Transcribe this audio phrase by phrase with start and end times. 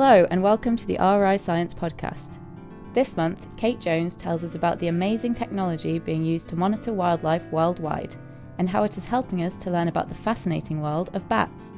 [0.00, 2.38] Hello, and welcome to the RI Science Podcast.
[2.94, 7.44] This month, Kate Jones tells us about the amazing technology being used to monitor wildlife
[7.46, 8.14] worldwide
[8.58, 11.72] and how it is helping us to learn about the fascinating world of bats.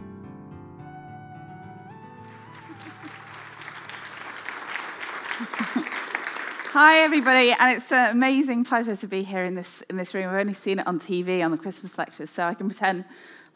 [6.74, 10.28] Hi, everybody, and it's an amazing pleasure to be here in this, in this room.
[10.28, 13.06] I've only seen it on TV on the Christmas lectures, so I can pretend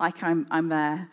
[0.01, 1.11] like I'm, I'm there.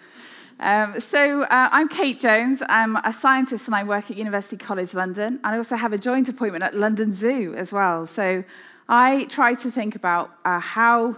[0.64, 2.62] Um, so, uh, I'm Kate Jones.
[2.70, 5.40] I'm a scientist and I work at University College London.
[5.44, 8.06] And I also have a joint appointment at London Zoo as well.
[8.06, 8.44] So,
[8.88, 11.18] I try to think about uh, how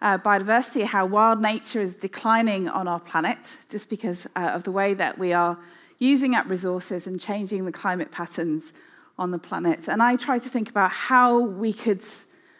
[0.00, 4.70] uh, biodiversity, how wild nature is declining on our planet just because uh, of the
[4.70, 5.58] way that we are
[5.98, 8.72] using up resources and changing the climate patterns
[9.18, 9.88] on the planet.
[9.88, 12.04] And I try to think about how we could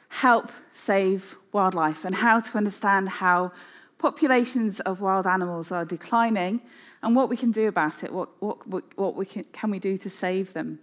[0.08, 3.52] help save wildlife and how to understand how
[3.98, 6.60] populations of wild animals are declining
[7.02, 8.66] and what we can do about it, what, what,
[8.96, 10.78] what we can, can we do to save them.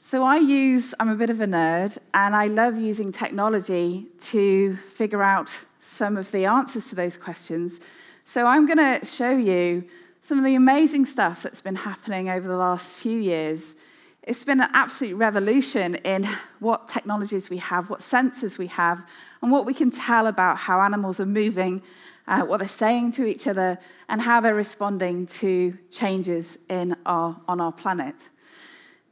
[0.00, 4.74] So I use, I'm a bit of a nerd, and I love using technology to
[4.76, 7.80] figure out some of the answers to those questions.
[8.24, 9.84] So I'm going to show you
[10.20, 13.76] some of the amazing stuff that's been happening over the last few years.
[14.24, 16.28] It's been an absolute revolution in
[16.60, 19.04] what technologies we have, what sensors we have,
[19.42, 21.82] and what we can tell about how animals are moving
[22.28, 27.36] uh, what they're saying to each other, and how they're responding to changes in our,
[27.48, 28.28] on our planet.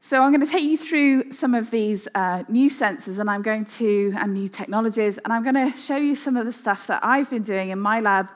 [0.00, 3.42] So I'm going to take you through some of these uh, new sensors, and I'm
[3.42, 6.86] going to and new technologies, and I'm going to show you some of the stuff
[6.86, 8.28] that I've been doing in my lab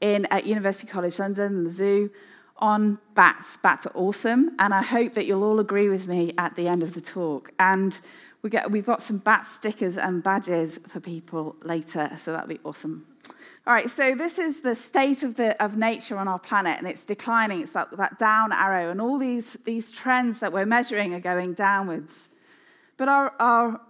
[0.00, 2.10] in at University College London and the zoo
[2.62, 3.58] on bats.
[3.58, 6.82] Bats are awesome, and I hope that you'll all agree with me at the end
[6.82, 7.52] of the talk.
[7.58, 8.00] And
[8.40, 12.60] we get, we've got some bat stickers and badges for people later, so that'll be
[12.64, 13.04] awesome.
[13.66, 16.86] All right, so this is the state of, the, of nature on our planet, and
[16.86, 17.62] it's declining.
[17.62, 21.54] It's that, that down arrow, and all these, these trends that we're measuring are going
[21.54, 22.30] downwards.
[22.96, 23.80] But our, our,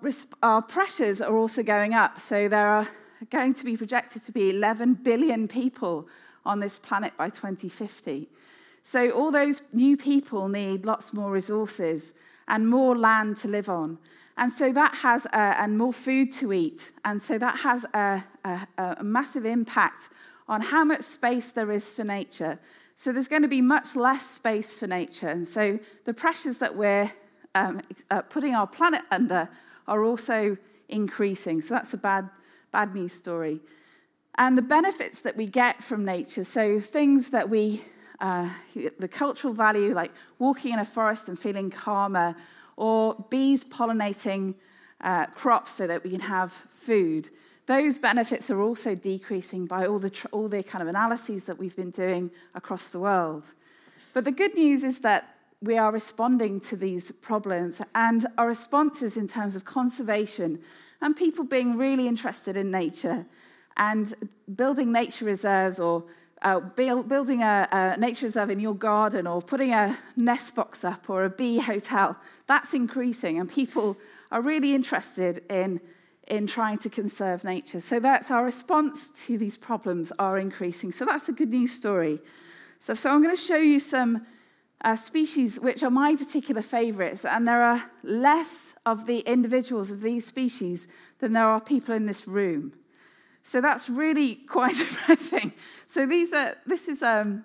[0.43, 2.19] our pressures are also going up.
[2.19, 2.89] So there are
[3.31, 6.09] going to be projected to be 11 billion people
[6.47, 8.29] on this planet by 2050.
[8.83, 12.15] So all those new people need lots more resources
[12.49, 13.99] and more land to live on.
[14.37, 16.91] And so that has, a, and more food to eat.
[17.05, 18.67] And so that has a, a,
[18.99, 20.09] a massive impact
[20.49, 22.59] on how much space there is for nature.
[22.97, 25.29] So there's going to be much less space for nature.
[25.29, 27.13] And so the pressures that we're
[27.55, 29.49] um, uh, putting our planet under
[29.87, 30.57] are also
[30.89, 31.63] increasing.
[31.63, 32.29] So that's a bad,
[32.71, 33.61] bad news story.
[34.37, 37.83] And the benefits that we get from nature, so things that we,
[38.23, 38.49] uh,
[38.99, 42.35] the cultural value, like walking in a forest and feeling calmer,
[42.77, 44.55] or bees pollinating
[45.03, 47.29] uh, crops so that we can have food.
[47.67, 51.59] Those benefits are also decreasing by all the, tr- all the kind of analyses that
[51.59, 53.53] we've been doing across the world.
[54.15, 59.17] But the good news is that we are responding to these problems, and our responses
[59.17, 60.61] in terms of conservation
[61.01, 63.27] and people being really interested in nature
[63.77, 64.15] and
[64.55, 66.05] building nature reserves or
[66.43, 70.85] uh, build, building a, a, nature reserve in your garden or putting a nest box
[70.85, 72.17] up or a bee hotel,
[72.47, 73.97] that's increasing, and people
[74.31, 75.81] are really interested in,
[76.27, 77.81] in trying to conserve nature.
[77.81, 80.93] So that's our response to these problems are increasing.
[80.93, 82.19] So that's a good news story.
[82.79, 84.27] So, so I'm going to show you some
[84.85, 90.01] uh, species which are my particular favorites, and there are less of the individuals of
[90.01, 90.89] these species
[91.21, 92.73] than there are people in this room.
[93.43, 95.53] So that's really quite depressing.
[95.87, 97.45] So these are, this is um,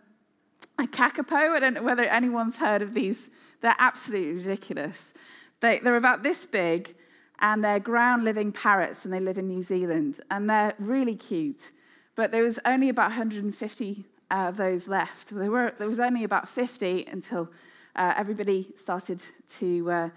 [0.77, 1.55] a kakapo.
[1.55, 3.29] I don't know whether anyone's heard of these.
[3.61, 5.13] They're absolutely ridiculous.
[5.59, 6.95] They, they're about this big,
[7.39, 10.21] and they're ground living parrots, and they live in New Zealand.
[10.29, 11.71] And they're really cute.
[12.15, 15.29] But there was only about 150 uh, of those left.
[15.29, 17.49] There, were, there was only about 50 until
[17.95, 19.23] uh, everybody started
[19.57, 20.09] to uh,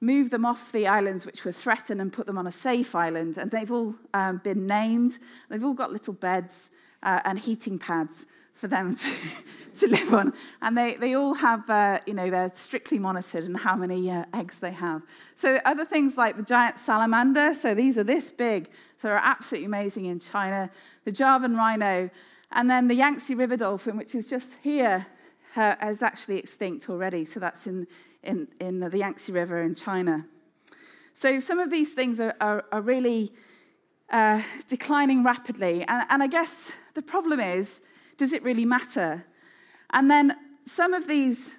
[0.00, 3.38] move them off the islands which were threatened and put them on a safe island.
[3.38, 5.18] And they've all um, been named.
[5.48, 6.70] They've all got little beds
[7.02, 8.26] uh, and heating pads
[8.56, 9.12] for them to,
[9.74, 10.32] to live on.
[10.60, 14.24] And they, they all have, uh, you know, they're strictly monitored and how many uh,
[14.34, 15.02] eggs they have.
[15.34, 18.68] So other things like the giant salamander, so these are this big,
[18.98, 20.70] so they're absolutely amazing in China.
[21.04, 22.10] The Javan rhino,
[22.52, 25.06] and then the Yangtze river dolphin, which is just here,
[25.56, 27.24] uh, is actually extinct already.
[27.24, 27.86] So that's in,
[28.26, 30.26] in, in the Yangtze River in China.
[31.14, 33.32] So some of these things are, are, are really
[34.10, 35.84] uh, declining rapidly.
[35.88, 37.80] And, and I guess the problem is
[38.16, 39.24] does it really matter?
[39.90, 41.56] And then some of these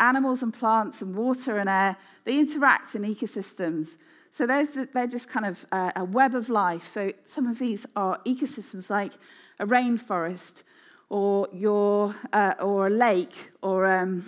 [0.00, 3.96] animals and plants and water and air, they interact in ecosystems.
[4.30, 6.84] So they're just kind of a web of life.
[6.84, 9.12] So some of these are ecosystems like
[9.58, 10.62] a rainforest
[11.08, 14.24] or, your, uh, or a lake or um,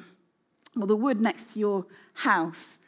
[0.78, 2.78] or the wood next to your house.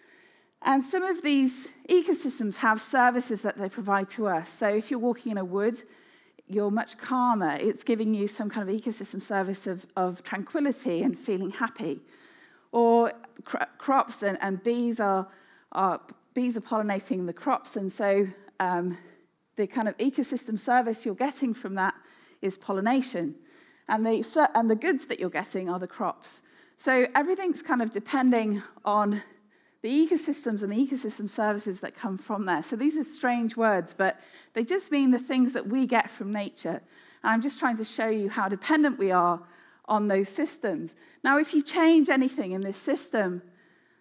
[0.62, 4.50] And some of these ecosystems have services that they provide to us.
[4.50, 5.82] So if you're walking in a wood,
[6.46, 7.56] you're much calmer.
[7.60, 12.00] It's giving you some kind of ecosystem service of, of tranquility and feeling happy.
[12.70, 13.12] Or
[13.44, 15.28] cr- crops and, and bees are,
[15.72, 16.00] are,
[16.34, 18.28] bees are pollinating the crops, and so
[18.60, 18.98] um,
[19.56, 21.94] the kind of ecosystem service you're getting from that
[22.40, 23.34] is pollination.
[23.88, 26.42] And the, and the goods that you're getting are the crops.
[26.82, 29.22] So everything's kind of depending on
[29.82, 32.60] the ecosystems and the ecosystem services that come from there.
[32.64, 34.18] So these are strange words, but
[34.54, 36.82] they just mean the things that we get from nature.
[37.22, 39.40] And I'm just trying to show you how dependent we are
[39.84, 40.96] on those systems.
[41.22, 43.42] Now, if you change anything in this system,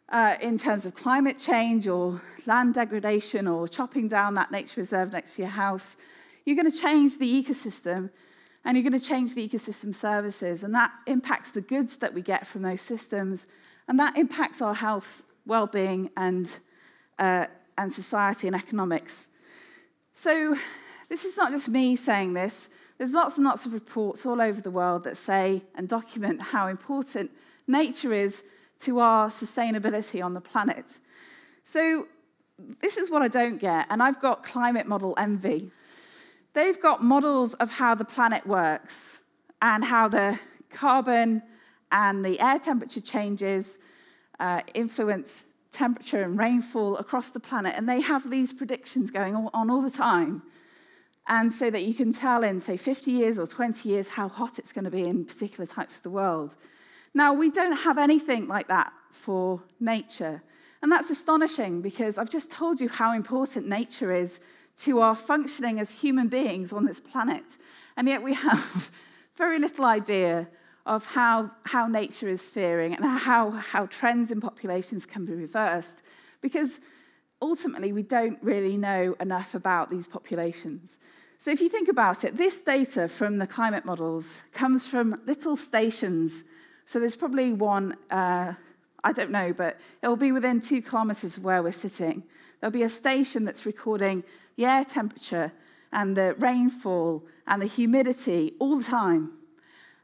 [0.10, 5.14] uh, in terms of climate change or land degradation or chopping down that nature reserve
[5.14, 5.98] next to your house,
[6.46, 8.10] you're going to change the ecosystem
[8.64, 10.64] and you're going to change the ecosystem services.
[10.64, 13.48] And that impacts the goods that we get from those systems.
[13.88, 16.60] And that impacts our health well-being and,
[17.18, 17.48] uh,
[17.78, 19.28] and society and economics.
[20.14, 20.56] So
[21.10, 22.70] this is not just me saying this.
[22.98, 26.68] There's lots and lots of reports all over the world that say and document how
[26.68, 27.32] important
[27.68, 28.44] nature is
[28.82, 31.00] to our sustainability on the planet.
[31.64, 32.08] So
[32.80, 35.72] this is what I don't get, and I've got climate model envy.
[36.54, 39.22] They've got models of how the planet works
[39.62, 40.40] and how the
[40.70, 41.44] carbon
[41.92, 43.80] and the air temperature changes
[44.40, 47.74] uh, influence temperature and rainfall across the planet.
[47.78, 50.44] And they have these predictions going on all the time.
[51.28, 54.60] And so that you can tell in, say, 50 years or 20 years how hot
[54.60, 56.56] it's going to be in particular types of the world.
[57.14, 60.42] Now, we don't have anything like that for nature.
[60.82, 64.40] And that's astonishing because I've just told you how important nature is
[64.78, 67.58] to our functioning as human beings on this planet.
[67.98, 68.92] And yet we have
[69.36, 70.48] very little idea
[70.86, 76.02] of how, how nature is faring and how, how trends in populations can be reversed.
[76.42, 76.80] Because
[77.42, 81.00] ultimately, we don't really know enough about these populations.
[81.38, 85.56] So, if you think about it, this data from the climate models comes from little
[85.56, 86.44] stations.
[86.86, 88.54] So, there's probably one, uh,
[89.04, 92.24] I don't know, but it'll be within two kilometers of where we're sitting.
[92.62, 94.24] There'll be a station that's recording
[94.56, 95.52] the air temperature
[95.92, 99.32] and the rainfall and the humidity all the time.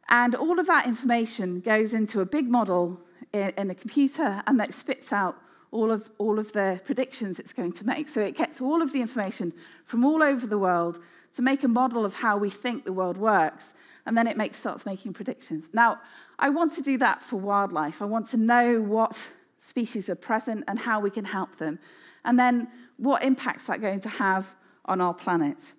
[0.09, 2.99] And all of that information goes into a big model
[3.31, 5.37] in, a computer and that spits out
[5.69, 8.09] all of, all of the predictions it's going to make.
[8.09, 9.53] So it gets all of the information
[9.85, 10.99] from all over the world
[11.35, 13.73] to make a model of how we think the world works.
[14.05, 15.69] And then it makes, starts making predictions.
[15.73, 15.99] Now,
[16.39, 18.01] I want to do that for wildlife.
[18.01, 19.27] I want to know what
[19.59, 21.79] species are present and how we can help them.
[22.27, 25.73] And then what impacts that going to have on our planet.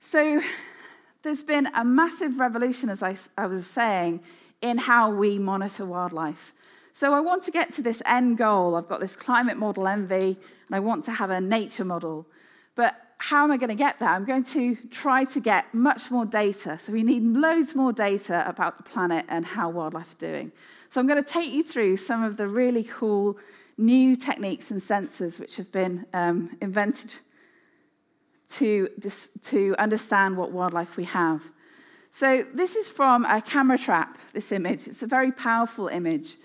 [0.00, 0.40] So
[1.22, 4.20] there's been a massive revolution, as I, I was saying,
[4.60, 6.52] in how we monitor wildlife.
[6.92, 8.76] So I want to get to this end goal.
[8.76, 10.36] I've got this climate model envy,
[10.66, 12.26] and I want to have a nature model.
[12.74, 14.08] But how am I going to get there?
[14.08, 16.78] I'm going to try to get much more data.
[16.78, 20.52] So we need loads more data about the planet and how wildlife are doing.
[20.88, 23.38] So I'm going to take you through some of the really cool
[23.80, 27.12] new techniques and sensors which have been um, invented
[28.48, 28.88] to,
[29.42, 31.50] to understand what wildlife we have.
[32.12, 34.88] So, this is from a camera trap, this image.
[34.88, 36.36] It's a very powerful image.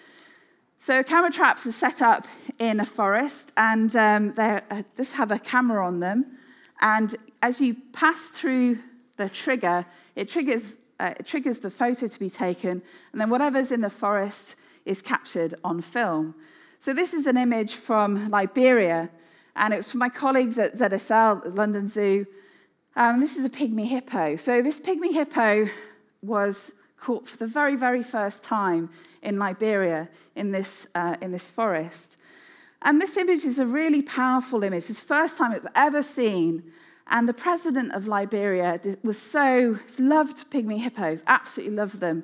[0.77, 2.27] So, camera traps are set up
[2.59, 6.37] in a forest and um, they uh, just have a camera on them.
[6.81, 8.77] And as you pass through
[9.17, 13.71] the trigger, it triggers, uh, it triggers the photo to be taken, and then whatever's
[13.71, 16.35] in the forest is captured on film.
[16.79, 19.09] So, this is an image from Liberia
[19.55, 22.25] and it was from my colleagues at ZSL, London Zoo.
[22.95, 24.35] Um, this is a pygmy hippo.
[24.35, 25.69] So this pygmy hippo
[26.21, 28.89] was caught for the very, very first time
[29.21, 32.17] in Liberia in this, uh, in this forest.
[32.81, 34.89] And this image is a really powerful image.
[34.89, 36.63] It's the first time it was ever seen.
[37.07, 42.23] And the president of Liberia was so, loved pygmy hippos, absolutely loved them,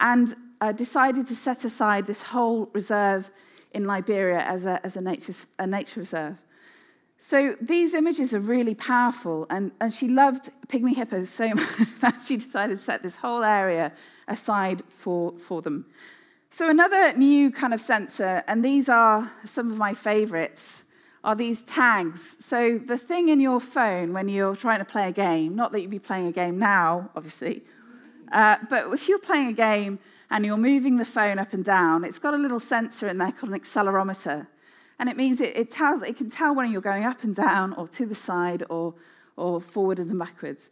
[0.00, 3.30] and uh, decided to set aside this whole reserve
[3.74, 6.36] in Liberia as a, as a, nature, a nature reserve.
[7.18, 12.20] So these images are really powerful, and, and she loved pygmy hippos so much that
[12.20, 13.92] she decided to set this whole area
[14.26, 15.86] aside for, for them.
[16.50, 20.84] So another new kind of sensor, and these are some of my favorites,
[21.24, 22.36] are these tags.
[22.44, 25.80] So the thing in your phone when you're trying to play a game, not that
[25.80, 27.62] you'd be playing a game now, obviously,
[28.32, 29.98] uh, but if you're playing a game
[30.32, 33.32] and you're moving the phone up and down, it's got a little sensor in there
[33.32, 34.46] called an accelerometer.
[34.98, 37.74] And it means it, it, tells, it can tell when you're going up and down
[37.74, 38.94] or to the side or,
[39.36, 40.70] or forwards and backwards.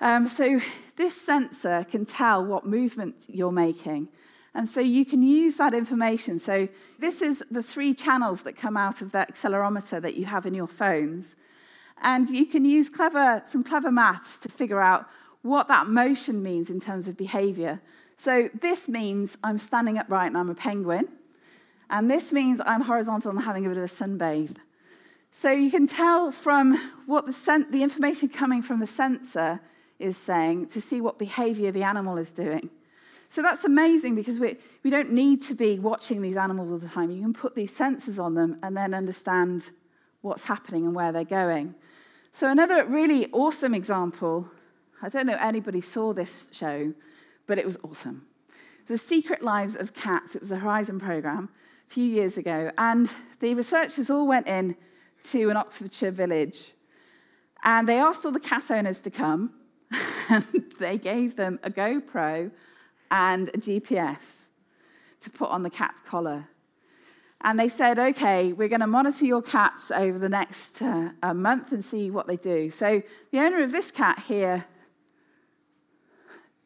[0.00, 0.60] Um, so
[0.96, 4.08] this sensor can tell what movement you're making.
[4.54, 6.38] And so you can use that information.
[6.38, 6.66] So
[6.98, 10.54] this is the three channels that come out of that accelerometer that you have in
[10.54, 11.36] your phones.
[12.00, 15.06] And you can use clever, some clever maths to figure out
[15.42, 17.82] what that motion means in terms of behavior.
[18.20, 21.08] So this means I'm standing upright and I'm a penguin.
[21.88, 24.58] And this means I'm horizontal and I'm having a bit of a sunbathe.
[25.32, 29.60] So you can tell from what the, sen- the information coming from the sensor
[29.98, 32.68] is saying to see what behavior the animal is doing.
[33.30, 36.88] So that's amazing because we, we don't need to be watching these animals all the
[36.88, 37.10] time.
[37.10, 39.70] You can put these sensors on them and then understand
[40.20, 41.74] what's happening and where they're going.
[42.32, 44.50] So, another really awesome example
[45.02, 46.92] I don't know anybody saw this show,
[47.50, 48.26] but it was awesome.
[48.86, 50.36] The Secret Lives of Cats.
[50.36, 51.48] It was a Horizon program
[51.88, 52.70] a few years ago.
[52.78, 54.76] And the researchers all went in
[55.24, 56.74] to an Oxfordshire village
[57.64, 59.52] and they asked all the cat owners to come
[60.30, 60.44] and
[60.78, 62.52] they gave them a GoPro
[63.10, 64.50] and a GPS
[65.18, 66.50] to put on the cat's collar.
[67.40, 71.72] And they said, okay, we're going to monitor your cats over the next uh, month
[71.72, 72.70] and see what they do.
[72.70, 73.02] So
[73.32, 74.66] the owner of this cat here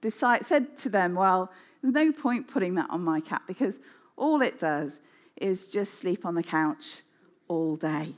[0.05, 1.51] decide, said to them, well,
[1.83, 3.81] there's no point putting that on my cat because
[4.17, 5.01] all it does
[5.37, 7.03] is just sleep on the couch
[7.49, 8.15] all day.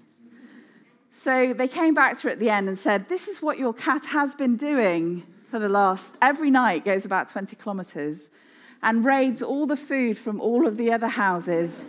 [1.12, 3.72] So they came back to her at the end and said, This is what your
[3.72, 8.30] cat has been doing for the last, every night goes about 20 kilometers
[8.82, 11.84] and raids all the food from all of the other houses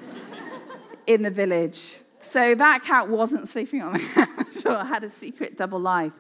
[1.08, 1.98] in the village.
[2.20, 6.14] So that cat wasn't sleeping on the couch or had a secret double life.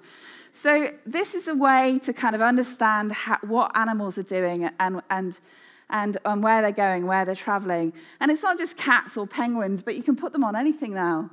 [0.57, 5.03] So this is a way to kind of understand how, what animals are doing and,
[5.07, 5.39] and,
[5.87, 7.93] and, and where they're going, where they're traveling.
[8.19, 11.29] And it's not just cats or penguins, but you can put them on anything now.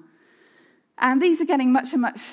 [0.98, 2.32] And these are getting much and much,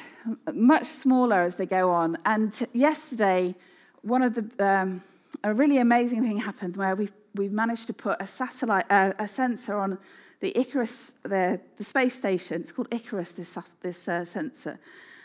[0.53, 2.17] much smaller as they go on.
[2.25, 3.55] And yesterday,
[4.01, 5.01] one of the, um,
[5.45, 9.29] a really amazing thing happened where we've, we've managed to put a satellite, uh, a
[9.29, 9.97] sensor on
[10.41, 12.59] the Icarus, the, the space station.
[12.59, 14.77] It's called Icarus, this, this uh, sensor.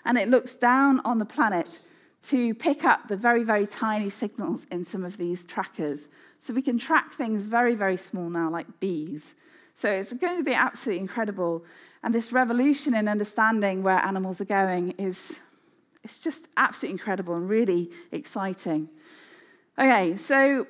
[0.07, 1.81] And it looks down on the planet
[2.29, 6.09] to pick up the very, very tiny signals in some of these trackers.
[6.39, 9.35] So we can track things very, very small now, like bees.
[9.75, 11.65] So it's going to be absolutely incredible.
[12.03, 15.41] And this revolution in understanding where animals are going is
[16.03, 18.89] it's just absolutely incredible and really exciting.
[19.77, 20.69] Okay, so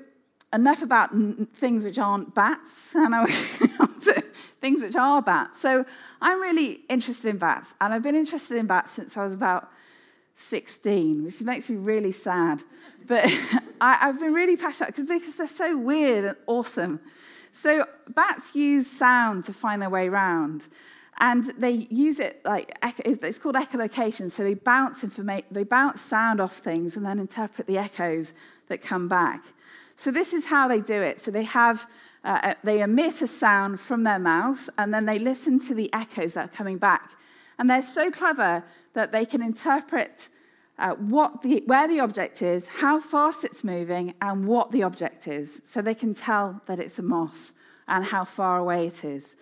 [0.52, 1.10] enough about
[1.52, 3.95] things which aren't bats, I to
[4.60, 5.60] things which are bats.
[5.60, 5.84] So
[6.20, 9.70] I'm really interested in bats, and I've been interested in bats since I was about
[10.36, 12.62] 16, which makes me really sad.
[13.06, 13.24] But
[13.80, 17.00] I, have been really passionate because they're so weird and awesome.
[17.52, 20.68] So bats use sound to find their way around.
[21.18, 24.30] And they use it like it's called echolocation.
[24.30, 28.34] So they bounce information, they bounce sound off things and then interpret the echoes
[28.68, 29.42] that come back.
[29.96, 31.18] So this is how they do it.
[31.20, 31.86] So they have
[32.26, 35.88] uh, uh, they emit a sound from their mouth and then they listen to the
[35.92, 37.12] echoes that are coming back.
[37.56, 38.64] And they're so clever
[38.94, 40.28] that they can interpret
[40.76, 45.28] uh, what the, where the object is, how fast it's moving, and what the object
[45.28, 45.62] is.
[45.64, 47.52] So they can tell that it's a moth
[47.86, 49.36] and how far away it is.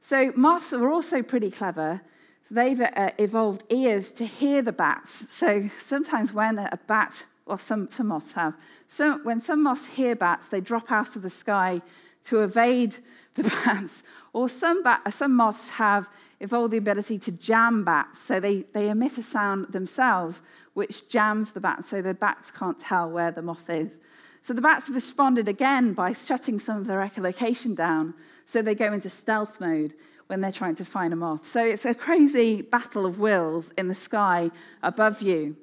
[0.00, 2.00] So moths are also pretty clever.
[2.42, 5.30] So they've uh, evolved ears to hear the bats.
[5.30, 8.54] So sometimes when a bat, or some, some moths have,
[8.88, 11.82] so when some moths hear bats, they drop out of the sky
[12.24, 12.96] to evade
[13.34, 14.02] the bats.
[14.32, 16.08] Or some, bat, some moths have
[16.38, 18.20] evolved the ability to jam bats.
[18.20, 22.78] So they, they emit a sound themselves which jams the bat so the bats can't
[22.78, 23.98] tell where the moth is.
[24.42, 28.74] So the bats have responded again by shutting some of their echolocation down so they
[28.74, 29.94] go into stealth mode
[30.28, 31.46] when they're trying to find a moth.
[31.46, 34.50] So it's a crazy battle of wills in the sky
[34.82, 35.56] above you.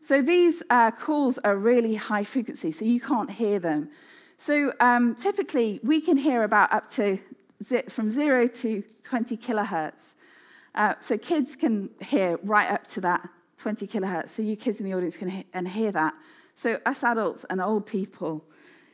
[0.00, 3.90] So these uh, calls are really high frequency, so you can't hear them.
[4.38, 7.18] So um, typically, we can hear about up to
[7.88, 10.16] from zero to 20 kilohertz.
[10.74, 14.28] Uh, so kids can hear right up to that 20 kilohertz.
[14.28, 16.14] So you kids in the audience can hear, and hear that.
[16.54, 18.44] So us adults and old people,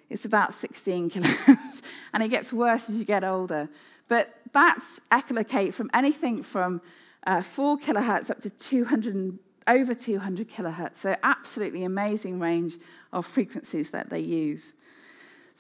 [0.09, 1.83] it's about 16 kilohertz,
[2.13, 3.69] and it gets worse as you get older.
[4.09, 6.83] But bats echolocate from anything from
[7.27, 10.97] uh, 4 kilohertz up to 200, over 200 kilohertz.
[10.97, 12.77] So absolutely amazing range
[13.13, 14.75] of frequencies that they use.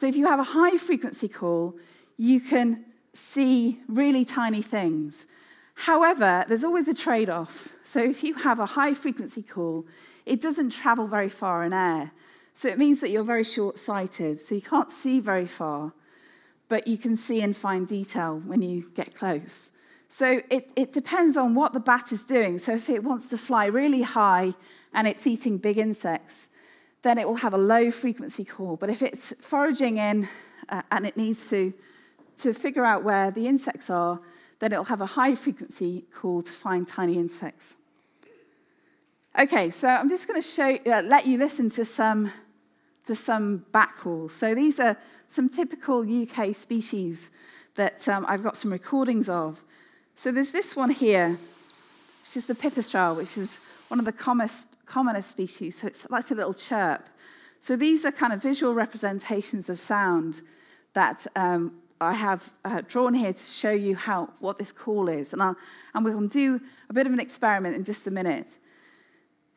[0.00, 1.76] So if you have a high frequency call,
[2.16, 5.26] you can see really tiny things.
[5.74, 7.74] However, there's always a trade off.
[7.84, 9.84] So if you have a high frequency call,
[10.24, 12.12] it doesn't travel very far in air.
[12.54, 14.40] So it means that you're very short sighted.
[14.40, 15.92] So you can't see very far,
[16.68, 19.70] but you can see in fine detail when you get close.
[20.08, 22.56] So it, it depends on what the bat is doing.
[22.56, 24.54] So if it wants to fly really high
[24.94, 26.48] and it's eating big insects,
[27.02, 28.76] then it will have a low frequency call.
[28.76, 30.28] But if it's foraging in
[30.68, 31.72] uh, and it needs to,
[32.38, 34.20] to figure out where the insects are,
[34.58, 37.76] then it'll have a high frequency call to find tiny insects.
[39.38, 42.32] Okay, so I'm just going to show, uh, let you listen to some,
[43.06, 44.34] to some bat calls.
[44.34, 44.96] So these are
[45.28, 47.30] some typical UK species
[47.76, 49.62] that um, I've got some recordings of.
[50.16, 51.38] So there's this one here,
[52.20, 55.80] which is the pipistrelle, which is one of the commonest, commonest species.
[55.80, 57.08] So it's like a little chirp.
[57.58, 60.42] So these are kind of visual representations of sound
[60.92, 65.32] that um, I have uh, drawn here to show you how what this call is.
[65.32, 65.56] And, I'll,
[65.92, 68.58] and we'll do a bit of an experiment in just a minute.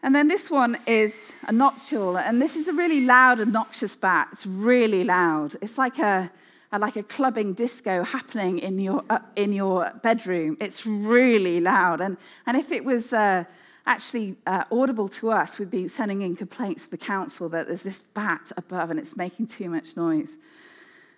[0.01, 4.29] And then this one is a noctule, and this is a really loud, obnoxious bat.
[4.31, 5.55] It's really loud.
[5.61, 6.29] It's like a,
[6.71, 10.57] a like a clubbing disco happening in your, uh, in your bedroom.
[10.59, 12.01] It's really loud.
[12.01, 13.45] And, and if it was uh,
[13.85, 17.83] actually uh, audible to us, we'd be sending in complaints to the council that there's
[17.83, 20.37] this bat above and it's making too much noise.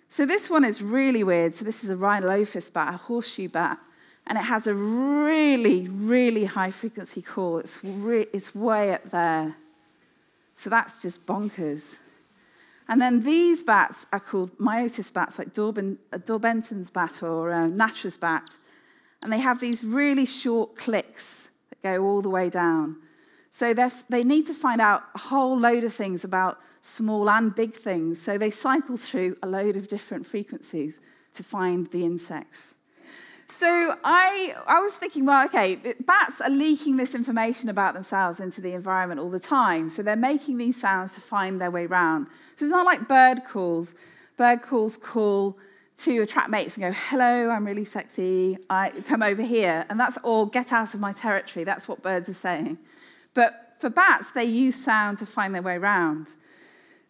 [0.08, 1.54] So this one is really weird.
[1.54, 3.78] So this is a Rhinolophus bat, a horseshoe bat
[4.26, 7.58] and it has a really, really high frequency call.
[7.58, 9.56] It's, re- it's way up there.
[10.56, 11.98] So that's just bonkers.
[12.88, 18.16] And then these bats are called myotis bats, like Dorben, Daubenton's bat or uh, Natterer's
[18.16, 18.58] bat.
[19.22, 21.50] And they have these really short clicks
[21.88, 22.96] go all the way down.
[23.50, 23.66] So
[24.14, 28.20] they need to find out a whole load of things about small and big things.
[28.20, 31.00] So they cycle through a load of different frequencies
[31.36, 32.74] to find the insects.
[33.48, 33.70] So
[34.02, 35.68] I, I was thinking, well, okay,
[36.04, 39.88] bats are leaking this information about themselves into the environment all the time.
[39.88, 42.26] So they're making these sounds to find their way around.
[42.56, 43.94] So it's not like bird calls.
[44.36, 45.56] Bird calls call
[45.98, 49.86] to attract mates and go, hello, I'm really sexy, I come over here.
[49.88, 51.64] And that's all, get out of my territory.
[51.64, 52.78] That's what birds are saying.
[53.32, 56.34] But for bats, they use sound to find their way around.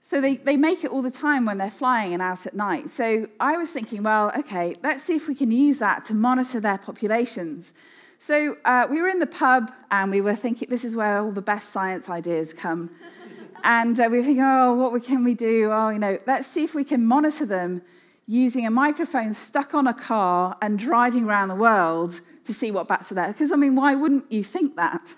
[0.02, 2.90] So they, they make it all the time when they're flying and out at night.
[2.90, 6.60] So I was thinking, well, okay, let's see if we can use that to monitor
[6.60, 7.74] their populations.
[8.20, 11.32] So uh, we were in the pub and we were thinking, this is where all
[11.32, 12.90] the best science ideas come.
[13.64, 15.72] and uh, we were thinking, oh, what can we do?
[15.72, 17.82] Oh, you know, let's see if we can monitor them
[18.26, 22.88] using a microphone stuck on a car and driving around the world to see what
[22.88, 23.28] bats are there.
[23.28, 25.14] Because, I mean, why wouldn't you think that?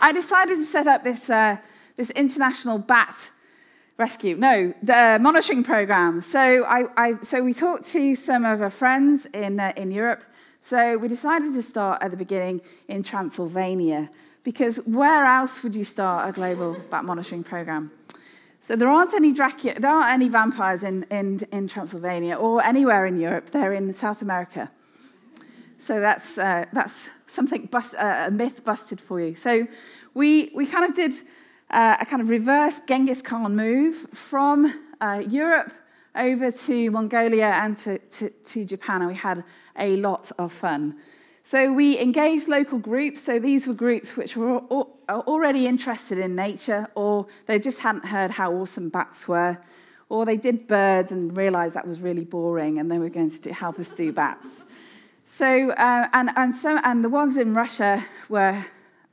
[0.00, 1.56] I decided to set up this, uh,
[1.96, 3.30] this international bat
[3.98, 6.20] rescue, no, the monitoring program.
[6.20, 10.24] So, I, I, so we talked to some of our friends in, uh, in Europe.
[10.62, 14.10] So we decided to start at the beginning in Transylvania,
[14.44, 17.90] because where else would you start a global bat monitoring program?
[18.64, 23.06] So there aren't any Dracula, there aren't any vampires in, in, in Transylvania or anywhere
[23.06, 23.50] in Europe.
[23.50, 24.70] They're in South America.
[25.78, 29.34] So that's, uh, that's something, bust, uh, a myth busted for you.
[29.34, 29.66] So
[30.14, 31.12] we, we kind of did
[31.70, 35.72] uh, a kind of reverse Genghis Khan move from uh, Europe
[36.14, 39.42] over to Mongolia and to, to, to Japan, and we had
[39.76, 40.94] a lot of fun.
[41.44, 43.22] So we engaged local groups.
[43.22, 44.58] So these were groups which were
[45.08, 49.58] already interested in nature, or they just hadn't heard how awesome bats were,
[50.08, 53.40] or they did birds and realized that was really boring, and they were going to
[53.40, 54.64] do, help us do bats.
[55.24, 58.64] So uh, and and so and the ones in Russia were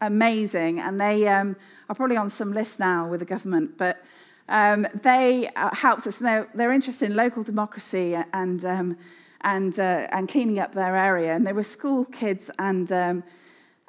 [0.01, 1.55] amazing, and they um,
[1.89, 4.03] are probably on some list now with the government, but
[4.49, 6.17] um, they uh, helped us.
[6.17, 8.97] They're, they're, interested in local democracy and, um,
[9.41, 11.33] and, uh, and cleaning up their area.
[11.33, 13.23] And there were school kids and, um,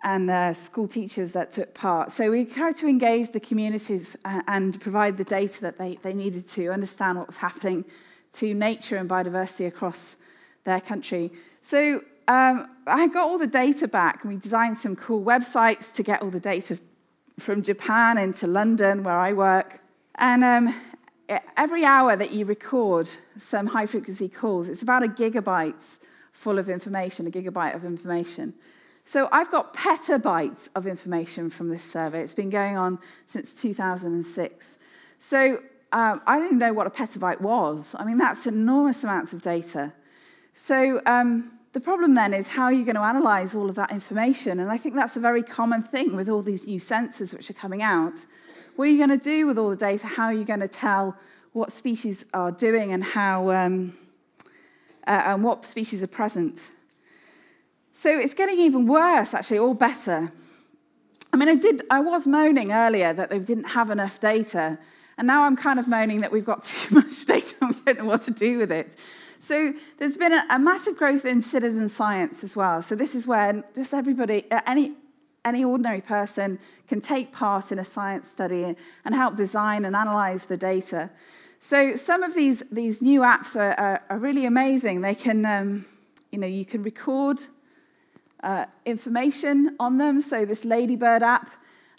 [0.03, 2.13] and uh, school teachers that took part.
[2.13, 6.15] So we tried to engage the communities uh, and provide the data that they, they
[6.15, 7.85] needed to understand what was happening
[8.35, 10.17] to nature and biodiversity across
[10.65, 11.33] their country.
[11.63, 16.03] So um, I got all the data back, and we designed some cool websites to
[16.03, 16.79] get all the data
[17.39, 19.81] from Japan into London, where I work.
[20.15, 20.75] And um,
[21.57, 25.99] every hour that you record some high frequency calls, it's about a gigabyte
[26.33, 28.55] full of information, a gigabyte of information.
[29.05, 32.23] So I've got petabytes of information from this survey.
[32.23, 34.79] It's been going on since 2006.
[35.19, 35.59] So
[35.93, 37.97] um, I didn't know what a petabyte was.
[37.99, 39.93] I mean, that's enormous amounts of data.
[40.55, 43.91] So um, the problem then is how are you going to analyze all of that
[43.91, 44.61] information?
[44.61, 47.55] And I think that's a very common thing with all these new sensors which are
[47.55, 48.27] coming out.
[48.81, 50.07] What are you going to do with all the data?
[50.07, 51.15] How are you going to tell
[51.53, 53.93] what species are doing and how um,
[55.07, 56.71] uh, and what species are present?
[57.93, 60.33] So it's getting even worse, actually, or better.
[61.31, 61.83] I mean, I did.
[61.91, 64.79] I was moaning earlier that they didn't have enough data,
[65.19, 67.99] and now I'm kind of moaning that we've got too much data and we don't
[67.99, 68.97] know what to do with it.
[69.41, 72.81] So there's been a, a, massive growth in citizen science as well.
[72.81, 74.93] So this is where just everybody, uh, any,
[75.45, 80.47] any ordinary person can take part in a science study and help design and analyze
[80.47, 81.11] the data.
[81.61, 85.03] So some of these, these new apps are, are, are really amazing.
[85.03, 85.85] They can, um,
[86.31, 87.43] you know, you can record
[88.43, 90.21] uh, information on them.
[90.21, 91.51] So this Ladybird app,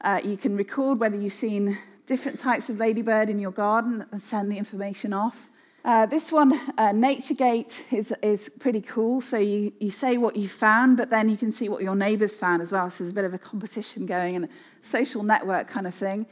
[0.01, 1.77] uh, you can record whether you've seen
[2.07, 5.50] different types of ladybird in your garden and send the information off.
[5.83, 9.19] Uh, this one, uh, NatureGate, is, is pretty cool.
[9.19, 12.35] So you, you say what you found, but then you can see what your neighbors
[12.35, 12.87] found as well.
[12.91, 14.47] So there's a bit of a competition going and
[14.83, 16.27] social network kind of thing.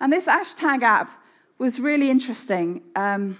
[0.00, 1.10] And this AshTag app
[1.58, 2.82] was really interesting.
[2.96, 3.38] Um,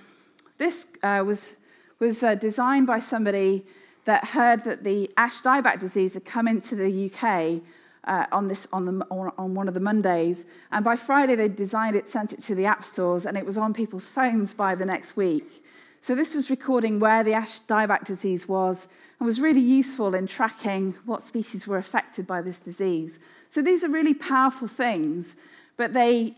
[0.58, 1.56] this uh, was,
[1.98, 3.64] was uh, designed by somebody
[4.04, 7.62] that heard that the ash dieback disease had come into the UK
[8.08, 10.46] uh, on, this, on, the, on one of the Mondays.
[10.72, 13.58] And by Friday, they designed it, sent it to the app stores, and it was
[13.58, 15.64] on people's phones by the next week.
[16.00, 20.26] So this was recording where the ash dieback disease was and was really useful in
[20.26, 23.18] tracking what species were affected by this disease.
[23.50, 25.36] So these are really powerful things,
[25.76, 26.34] but they,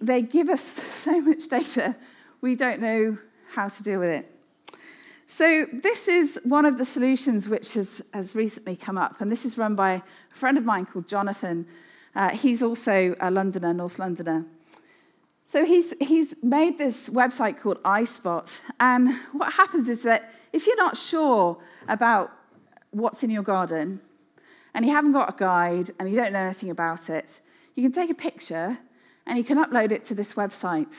[0.00, 1.96] they give us so much data,
[2.40, 3.18] we don't know
[3.54, 4.33] how to deal with it.
[5.36, 9.44] So, this is one of the solutions which has, has recently come up, and this
[9.44, 11.66] is run by a friend of mine called Jonathan.
[12.14, 14.46] Uh, he's also a Londoner, North Londoner.
[15.44, 20.76] So, he's, he's made this website called iSpot, and what happens is that if you're
[20.76, 22.30] not sure about
[22.92, 24.00] what's in your garden,
[24.72, 27.40] and you haven't got a guide, and you don't know anything about it,
[27.74, 28.78] you can take a picture
[29.26, 30.94] and you can upload it to this website.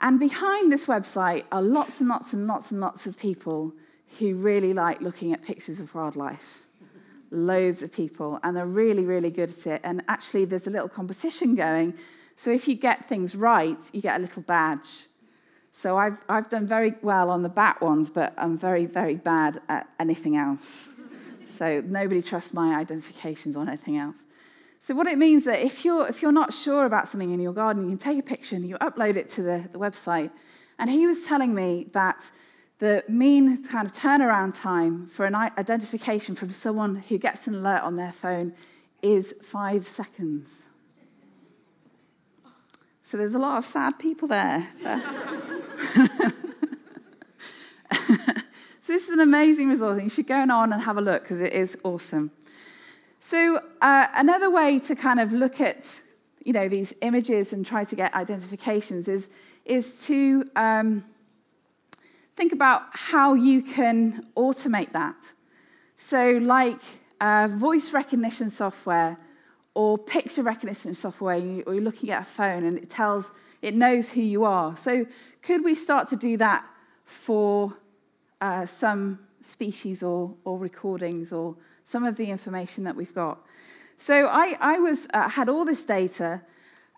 [0.00, 3.72] And behind this website are lots and lots and lots and lots of people
[4.18, 6.64] who really like looking at pictures of wildlife.
[7.30, 9.80] Loads of people, and they're really, really good at it.
[9.84, 11.94] And actually, there's a little competition going.
[12.36, 15.06] So if you get things right, you get a little badge.
[15.72, 19.60] So I've, I've done very well on the bat ones, but I'm very, very bad
[19.68, 20.94] at anything else.
[21.44, 24.24] so nobody trusts my identifications on anything else.
[24.80, 27.40] So what it means is that if you're, if you're not sure about something in
[27.40, 30.30] your garden, you can take a picture and you upload it to the, the website.
[30.78, 32.30] And he was telling me that
[32.78, 37.82] the mean kind of turnaround time for an identification from someone who gets an alert
[37.82, 38.54] on their phone
[39.02, 40.66] is five seconds.
[43.02, 44.68] So there's a lot of sad people there.
[48.80, 51.22] so this is an amazing resource, and you should go on and have a look
[51.22, 52.30] because it is awesome.
[53.20, 56.00] So uh, another way to kind of look at
[56.44, 59.28] you know these images and try to get identifications is
[59.64, 61.04] is to um,
[62.34, 65.34] think about how you can automate that.
[65.96, 66.80] So like
[67.20, 69.18] uh, voice recognition software
[69.74, 74.12] or picture recognition software, or you're looking at a phone and it tells it knows
[74.12, 74.76] who you are.
[74.76, 75.06] So
[75.42, 76.64] could we start to do that
[77.04, 77.76] for
[78.40, 81.56] uh, some species or, or recordings or
[81.88, 83.38] some of the information that we've got.
[83.96, 86.42] So I, I was, uh, had all this data,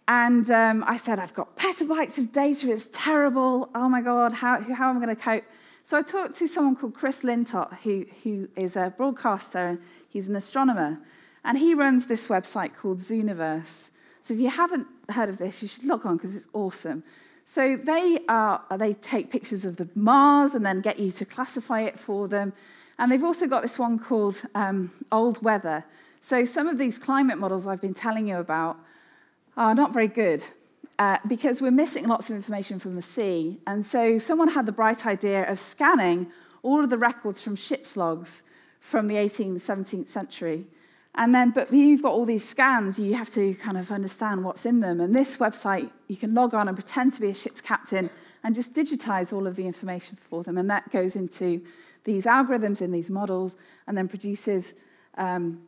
[0.08, 3.70] and um, I said, I've got petabytes of data, it's terrible.
[3.72, 5.44] Oh my God, how, how am I going to cope?
[5.84, 10.26] So I talked to someone called Chris Lintott, who, who is a broadcaster and he's
[10.26, 10.98] an astronomer.
[11.44, 13.90] And he runs this website called Zooniverse.
[14.20, 17.04] So if you haven't heard of this, you should log on because it's awesome.
[17.44, 21.82] So they, are, they take pictures of the Mars and then get you to classify
[21.82, 22.52] it for them.
[23.00, 25.84] And they've also got this one called um, Old Weather.
[26.20, 28.76] So some of these climate models I've been telling you about
[29.56, 30.44] are not very good
[30.98, 33.58] uh, because we're missing lots of information from the sea.
[33.66, 36.30] And so someone had the bright idea of scanning
[36.62, 38.42] all of the records from ship's logs
[38.80, 40.66] from the 18th, 17th century.
[41.14, 44.66] And then, but you've got all these scans, you have to kind of understand what's
[44.66, 45.00] in them.
[45.00, 48.10] And this website, you can log on and pretend to be a ship's captain
[48.44, 50.58] and just digitize all of the information for them.
[50.58, 51.62] And that goes into
[52.04, 54.74] these algorithms in these models and then produces
[55.16, 55.62] um,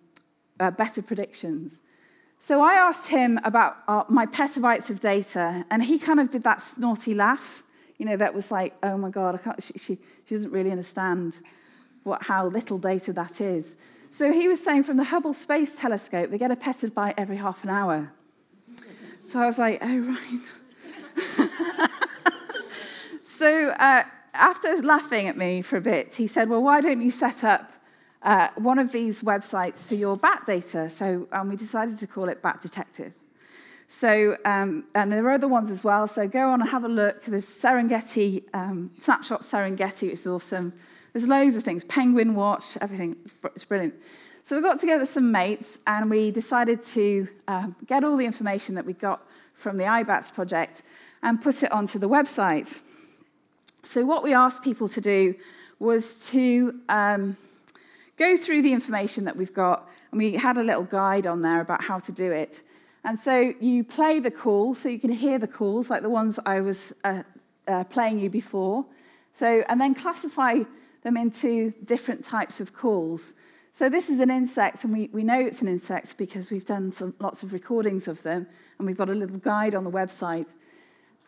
[0.60, 1.80] uh, better predictions.
[2.38, 6.42] So I asked him about uh, my petabytes of data, and he kind of did
[6.42, 7.62] that snorty laugh.
[7.98, 11.40] You know, that was like, oh my God, she, she, she doesn't really understand
[12.02, 13.76] what, how little data that is.
[14.10, 17.62] So he was saying from the Hubble Space Telescope, they get a petabyte every half
[17.64, 18.12] an hour.
[19.24, 20.40] So I was like, oh, right.
[23.24, 24.02] so uh,
[24.34, 27.72] after laughing at me for a bit, he said, Well, why don't you set up
[28.22, 30.88] uh, one of these websites for your bat data?
[30.88, 33.12] So um, we decided to call it Bat Detective.
[33.88, 36.06] So, um, and there are other ones as well.
[36.06, 37.24] So go on and have a look.
[37.24, 40.72] There's Serengeti, um, Snapshot Serengeti, which is awesome.
[41.12, 43.16] There's loads of things, Penguin Watch, everything.
[43.44, 43.94] It's brilliant.
[44.44, 48.76] So we got together some mates and we decided to um, get all the information
[48.76, 50.82] that we got from the IBATS project
[51.22, 52.80] and put it onto the website.
[53.82, 55.34] So, what we asked people to do
[55.78, 57.36] was to um,
[58.16, 61.60] go through the information that we've got And we had a little guide on there
[61.60, 62.62] about how to do it.
[63.04, 66.38] And so you play the call, so you can hear the calls, like the ones
[66.46, 67.22] I was uh,
[67.66, 68.84] uh, playing you before.
[69.32, 70.62] So, and then classify
[71.02, 73.32] them into different types of calls.
[73.72, 76.90] So this is an insect, and we, we know it's an insect because we've done
[76.90, 78.46] some, lots of recordings of them,
[78.78, 80.54] and we've got a little guide on the website.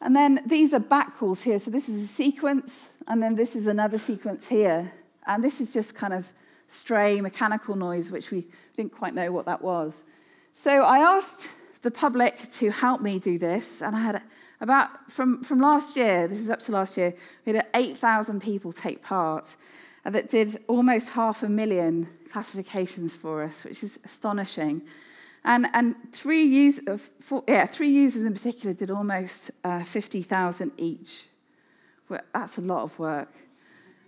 [0.05, 1.59] And then these are back calls here.
[1.59, 4.93] So this is a sequence, and then this is another sequence here.
[5.27, 6.31] And this is just kind of
[6.69, 8.45] stray mechanical noise, which we
[8.77, 10.05] didn't quite know what that was.
[10.53, 14.23] So I asked the public to help me do this, and I had
[14.61, 17.15] about, from, from last year, this is up to last year,
[17.47, 19.57] we had 8,000 people take part
[20.05, 24.83] that did almost half a million classifications for us, which is astonishing.
[25.45, 26.81] And, and three, use,
[27.21, 31.25] four, yeah, three users in particular did almost uh, 50,000 each.
[32.33, 33.33] That's a lot of work.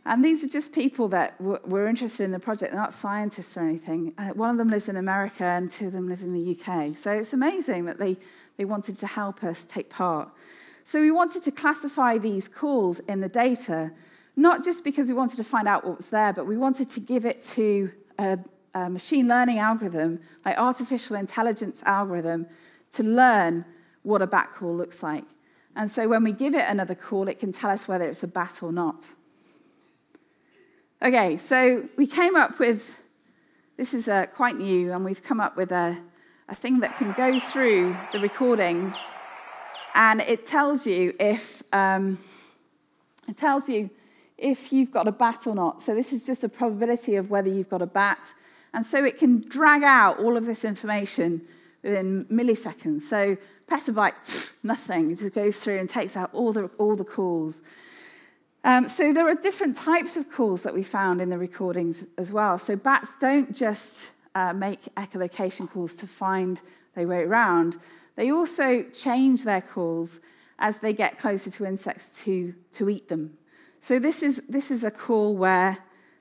[0.06, 2.72] And these are just people that were interested in the project.
[2.72, 4.14] They're not scientists or anything.
[4.16, 6.96] Uh, one of them lives in America and two of them live in the UK.
[6.96, 8.16] So it's amazing that they,
[8.56, 10.30] they wanted to help us take part.
[10.84, 13.90] So we wanted to classify these calls in the data,
[14.36, 17.00] not just because we wanted to find out what was there, but we wanted to
[17.00, 18.38] give it to a,
[18.88, 22.46] machine learning algorithm, like artificial intelligence algorithm,
[22.92, 23.64] to learn
[24.02, 25.24] what a bat call looks like.
[25.74, 28.28] And so when we give it another call, it can tell us whether it's a
[28.28, 29.14] bat or not.
[31.02, 32.98] Okay, so we came up with
[33.76, 35.98] this is uh, quite new, and we've come up with a,
[36.48, 38.94] a thing that can go through the recordings,
[39.94, 42.18] and it tells you if um,
[43.28, 43.90] it tells you
[44.38, 45.82] if you've got a bat or not.
[45.82, 48.32] So this is just a probability of whether you've got a bat,
[48.76, 51.40] and so it can drag out all of this information
[51.82, 53.02] within milliseconds.
[53.02, 53.38] So
[53.70, 55.10] petabyte, nothing.
[55.10, 57.62] It just goes through and takes out all the all the calls.
[58.64, 62.34] Um, so there are different types of calls that we found in the recordings as
[62.34, 62.58] well.
[62.58, 66.60] So bats don't just uh, make echolocation calls to find
[66.94, 67.78] their way around.
[68.16, 70.20] They also change their calls
[70.58, 73.38] as they get closer to insects to, to eat them.
[73.80, 75.78] So this is, this is a call where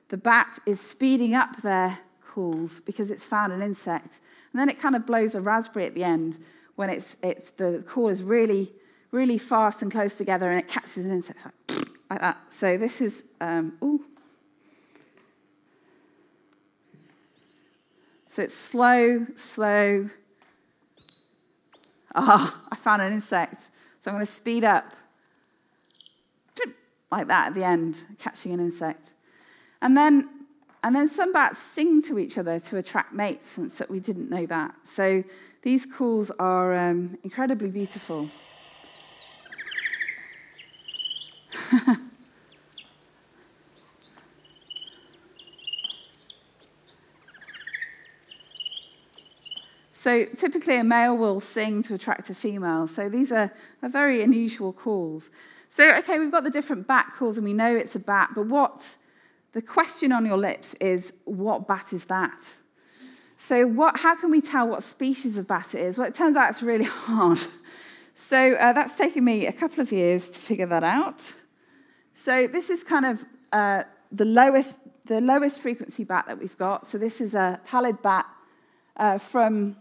[0.08, 1.98] the bat is speeding up their
[2.84, 4.20] because it's found an insect.
[4.52, 6.38] And then it kind of blows a raspberry at the end
[6.76, 8.72] when it's, it's, the call is really,
[9.10, 11.44] really fast and close together and it catches an insect.
[11.44, 12.52] Like, like that.
[12.52, 14.04] So this is, um, ooh.
[18.28, 20.10] So it's slow, slow.
[22.14, 23.54] Ah, I found an insect.
[23.54, 24.84] So I'm going to speed up.
[27.10, 29.12] Like that at the end, catching an insect.
[29.80, 30.28] And then,
[30.86, 34.30] and then some bats sing to each other to attract mates, and so we didn't
[34.30, 34.72] know that.
[34.84, 35.24] So
[35.62, 38.30] these calls are um, incredibly beautiful.
[49.92, 52.86] so typically a male will sing to attract a female.
[52.86, 55.32] So these are, are very unusual calls.
[55.68, 58.46] So, okay, we've got the different bat calls and we know it's a bat, but
[58.46, 58.94] what
[59.56, 62.52] the question on your lips is what bat is that?
[63.38, 65.96] So, what, how can we tell what species of bat it is?
[65.96, 67.40] Well, it turns out it's really hard.
[68.12, 71.34] So, uh, that's taken me a couple of years to figure that out.
[72.12, 76.86] So this is kind of uh, the, lowest, the lowest frequency bat that we've got.
[76.86, 78.26] So this is a pallid bat
[78.98, 79.76] uh, from,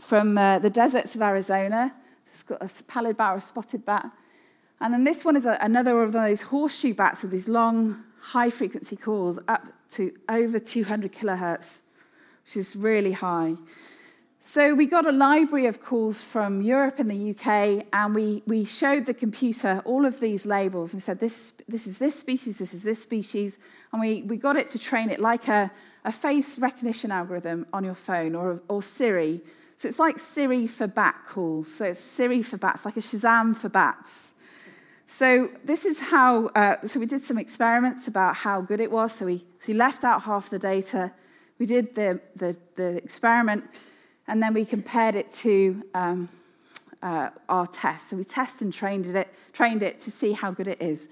[0.00, 1.94] from uh, the deserts of Arizona.
[2.26, 4.10] It's got a pallid bat or a spotted bat.
[4.80, 8.50] And then this one is a, another of those horseshoe bats with these long, high
[8.50, 11.80] frequency calls up to over 200 kilohertz,
[12.44, 13.56] which is really high.
[14.44, 18.64] So we got a library of calls from Europe and the UK, and we, we
[18.64, 20.94] showed the computer all of these labels.
[20.94, 23.58] We said, this, this is this species, this is this species,
[23.92, 25.70] and we, we got it to train it like a,
[26.04, 29.40] a face recognition algorithm on your phone or, or Siri.
[29.76, 31.72] So it's like Siri for bat calls.
[31.72, 34.34] So it's Siri for bats, like a Shazam for bats.
[35.06, 39.12] So this is how, uh, so we did some experiments about how good it was.
[39.12, 41.12] So we, so we left out half the data.
[41.58, 43.64] We did the, the, the experiment
[44.26, 46.28] and then we compared it to um,
[47.02, 48.08] uh, our test.
[48.08, 51.08] So we tested and trained it, trained it to see how good it is.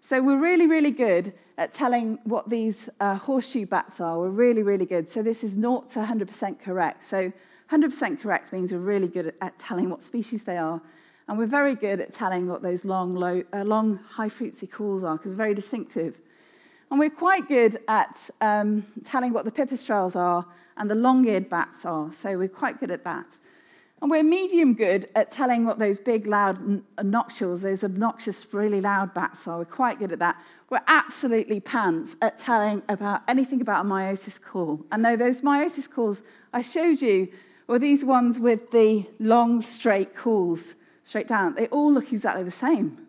[0.00, 4.18] So we're really, really good at telling what these uh, horseshoe bats are.
[4.18, 5.08] We're really, really good.
[5.08, 7.04] So this is 0 to 100% correct.
[7.04, 7.32] So
[7.70, 10.82] 100% correct means we're really good at telling what species they are.
[11.26, 15.02] And we're very good at telling what those long, low, uh, long high frequency calls
[15.02, 16.18] are, because they're very distinctive.
[16.90, 21.48] And we're quite good at um, telling what the pipistrelles are and the long eared
[21.48, 22.12] bats are.
[22.12, 23.38] So we're quite good at that.
[24.02, 29.14] And we're medium good at telling what those big, loud noctules, those obnoxious, really loud
[29.14, 29.58] bats are.
[29.58, 30.36] We're quite good at that.
[30.68, 34.84] We're absolutely pants at telling about anything about a myotis call.
[34.92, 37.28] And no, those myotis calls I showed you
[37.66, 41.54] were these ones with the long, straight calls straight down.
[41.54, 43.06] They all look exactly the same.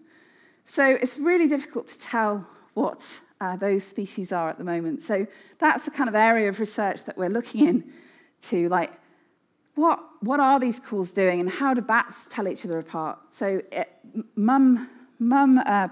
[0.65, 5.01] So it's really difficult to tell what uh, those species are at the moment.
[5.01, 5.25] So
[5.59, 7.83] that's the kind of area of research that we're looking in
[8.43, 8.93] to, like,
[9.75, 13.17] what, what are these calls doing and how do bats tell each other apart?
[13.29, 13.89] So it,
[14.35, 15.89] mum, mum uh,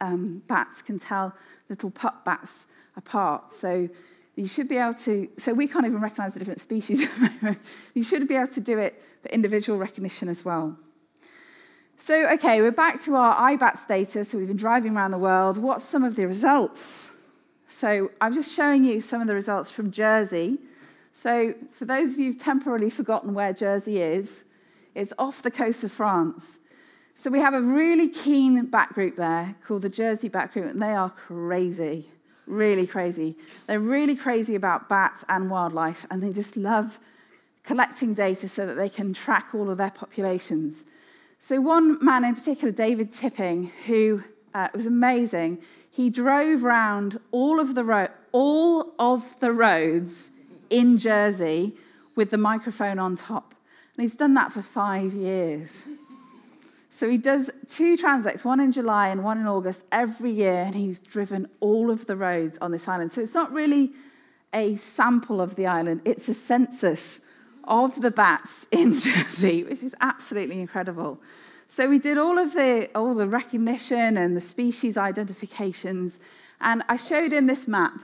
[0.00, 1.34] um, bats can tell
[1.68, 3.52] little pup bats apart.
[3.52, 3.88] So
[4.36, 7.20] you should be able to, so we can't even recognize the different species at the
[7.20, 7.58] moment.
[7.94, 10.78] You should be able to do it for individual recognition as well.
[11.96, 14.24] So, okay, we're back to our IBAT data.
[14.24, 15.58] So, we've been driving around the world.
[15.58, 17.12] What's some of the results?
[17.68, 20.58] So, I'm just showing you some of the results from Jersey.
[21.12, 24.44] So, for those of you who've temporarily forgotten where Jersey is,
[24.94, 26.58] it's off the coast of France.
[27.14, 30.82] So, we have a really keen bat group there called the Jersey Bat Group, and
[30.82, 32.08] they are crazy,
[32.46, 33.36] really crazy.
[33.66, 36.98] They're really crazy about bats and wildlife, and they just love
[37.62, 40.84] collecting data so that they can track all of their populations.
[41.46, 45.58] So, one man in particular, David Tipping, who uh, was amazing,
[45.90, 50.30] he drove around all of the ro- all of the roads
[50.70, 51.74] in Jersey
[52.16, 53.54] with the microphone on top.
[53.94, 55.84] And he's done that for five years.
[56.88, 60.74] So he does two transects, one in July and one in August, every year, and
[60.74, 63.12] he's driven all of the roads on this island.
[63.12, 63.92] So it's not really
[64.54, 67.20] a sample of the island, it's a census
[67.66, 71.20] of the bats in Jersey, which is absolutely incredible.
[71.66, 76.20] So we did all of the all the recognition and the species identifications,
[76.60, 77.94] and I showed him this map.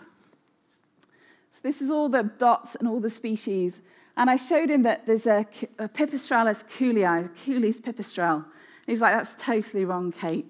[1.52, 3.80] So this is all the dots and all the species,
[4.16, 5.46] and I showed him that there's a,
[5.78, 8.44] a Pipistrellus kuhlii, Kuhl's pipistrelle.
[8.44, 10.46] And he was like, "That's totally wrong, Kate.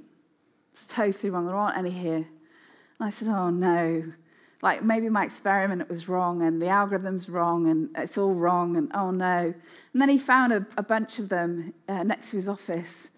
[0.72, 1.46] It's totally wrong.
[1.46, 2.26] There aren't any here." And
[3.00, 4.12] I said, "Oh no."
[4.62, 8.90] Like maybe my experiment was wrong and the algorithm's wrong and it's all wrong and
[8.94, 9.54] oh no.
[9.92, 13.08] And then he found a, a bunch of them uh, next to his office.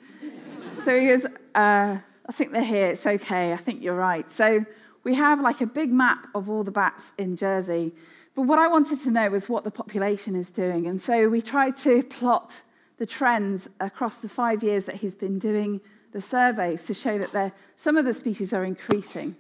[0.73, 4.29] so he goes, uh, I think they're here, it's okay, I think you're right.
[4.31, 4.65] So
[5.05, 7.93] we have like a big map of all the bats in Jersey.
[8.35, 10.87] But what I wanted to know was what the population is doing.
[10.87, 12.63] And so we tried to plot
[12.99, 15.81] the trends across the five years that he's been doing
[16.13, 19.35] the surveys to show that some of the species are increasing.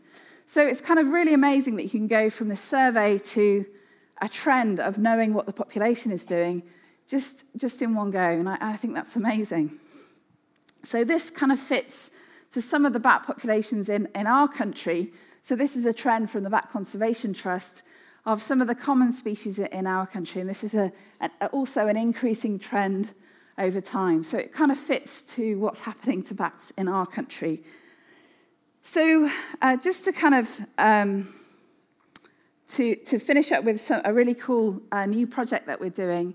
[0.46, 3.64] So it's kind of really amazing that you can go from this survey to
[4.20, 6.62] a trend of knowing what the population is doing
[7.08, 8.20] just, just in one go.
[8.20, 9.72] And I, I think that's amazing.
[10.82, 12.10] So this kind of fits
[12.52, 15.12] to some of the bat populations in, in our country.
[15.42, 17.82] So this is a trend from the Bat Conservation Trust
[18.24, 20.40] of some of the common species in our country.
[20.40, 23.12] And this is a, a, also an increasing trend
[23.58, 24.22] over time.
[24.22, 27.62] So it kind of fits to what's happening to bats in our country
[28.84, 31.32] so, uh, just to kind of um,
[32.66, 36.34] to, to finish up with some, a really cool uh, new project that we're doing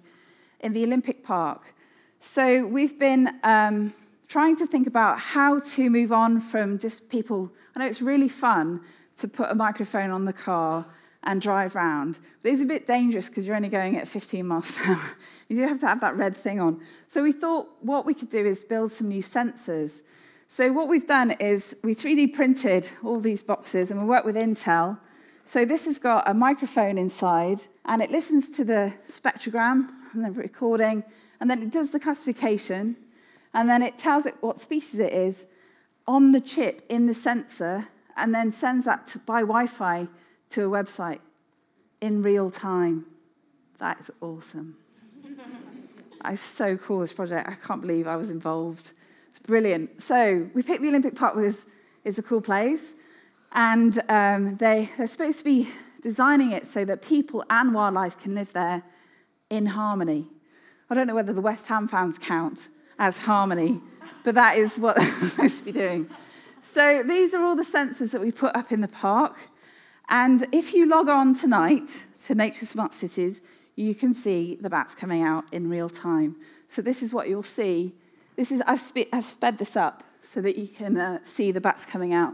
[0.62, 1.76] in the Olympic Park.
[2.22, 3.94] So, we've been um,
[4.30, 7.52] trying to think about how to move on from just people.
[7.76, 8.80] I know it's really fun
[9.18, 10.86] to put a microphone on the car
[11.24, 14.80] and drive around, but it's a bit dangerous because you're only going at 15 miles
[14.80, 15.02] an hour.
[15.50, 16.80] you do have to have that red thing on.
[17.10, 20.02] So, we thought what we could do is build some new sensors
[20.50, 24.36] so what we've done is we 3D printed all these boxes and we work with
[24.36, 24.98] Intel.
[25.44, 30.32] So this has got a microphone inside and it listens to the spectrogram and the
[30.32, 31.04] recording
[31.42, 32.96] and then it does the classification
[33.54, 35.48] and then it tells it what species it is
[36.08, 40.08] on the chip in the sensor and then sends that to, by Wi-Fi
[40.50, 41.20] to a website
[42.00, 43.06] in real time.
[43.80, 44.78] That is awesome.
[46.26, 47.50] it's so cool, this project.
[47.50, 48.94] I can't believe I was involved.
[49.38, 50.02] It's brilliant.
[50.02, 51.68] So we picked the Olympic Park because
[52.04, 52.96] it's a cool place.
[53.52, 55.70] And um, they, they're supposed to be
[56.02, 58.82] designing it so that people and wildlife can live there
[59.52, 60.26] in harmony.
[60.90, 63.80] I don't know whether the West Ham fans count as harmony,
[64.24, 66.10] but that is what they're supposed to be doing.
[66.62, 69.38] So these are all the sensors that we put up in the park.
[70.10, 73.42] And if you log on tonight to Nature Smart Cities,
[73.76, 76.38] you can see the bats coming out in real time.
[76.68, 77.94] So this is what you'll see
[78.38, 81.60] this is, I've, spe- I've sped this up so that you can uh, see the
[81.60, 82.34] bats coming out.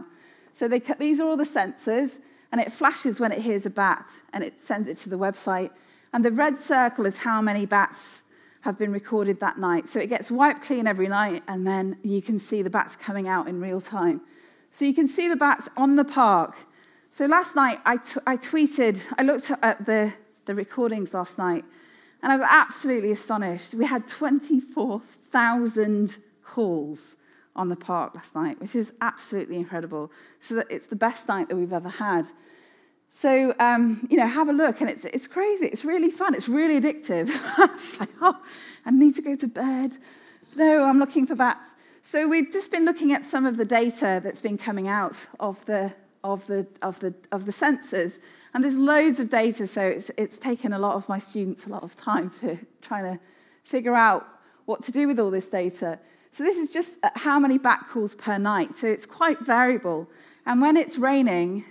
[0.52, 2.20] So they, these are all the sensors,
[2.52, 5.70] and it flashes when it hears a bat, and it sends it to the website.
[6.12, 8.22] And the red circle is how many bats
[8.60, 9.88] have been recorded that night.
[9.88, 13.26] So it gets wiped clean every night, and then you can see the bats coming
[13.26, 14.20] out in real time.
[14.70, 16.56] So you can see the bats on the park.
[17.10, 20.12] So last night I, t- I tweeted, I looked at the,
[20.46, 21.64] the recordings last night,
[22.24, 23.74] And I was absolutely astonished.
[23.74, 27.18] We had 24,000 calls
[27.54, 30.10] on the park last night, which is absolutely incredible.
[30.40, 32.28] So that it's the best night that we've ever had.
[33.10, 35.66] So, um, you know, have a look, and it's, it's crazy.
[35.66, 36.34] It's really fun.
[36.34, 37.28] It's really addictive.
[38.00, 38.40] Like, oh,
[38.86, 39.98] I need to go to bed.
[40.56, 41.74] No, I'm looking for bats.
[42.00, 45.62] So we've just been looking at some of the data that's been coming out of
[45.66, 48.18] the, of the, of the, of the sensors.
[48.54, 51.70] And there's loads of data, so it's, it's taken a lot of my students a
[51.70, 53.18] lot of time to try to
[53.64, 54.26] figure out
[54.64, 55.98] what to do with all this data.
[56.30, 58.74] So this is just how many bat calls per night.
[58.74, 60.08] So it's quite variable.
[60.46, 61.64] And when it's raining,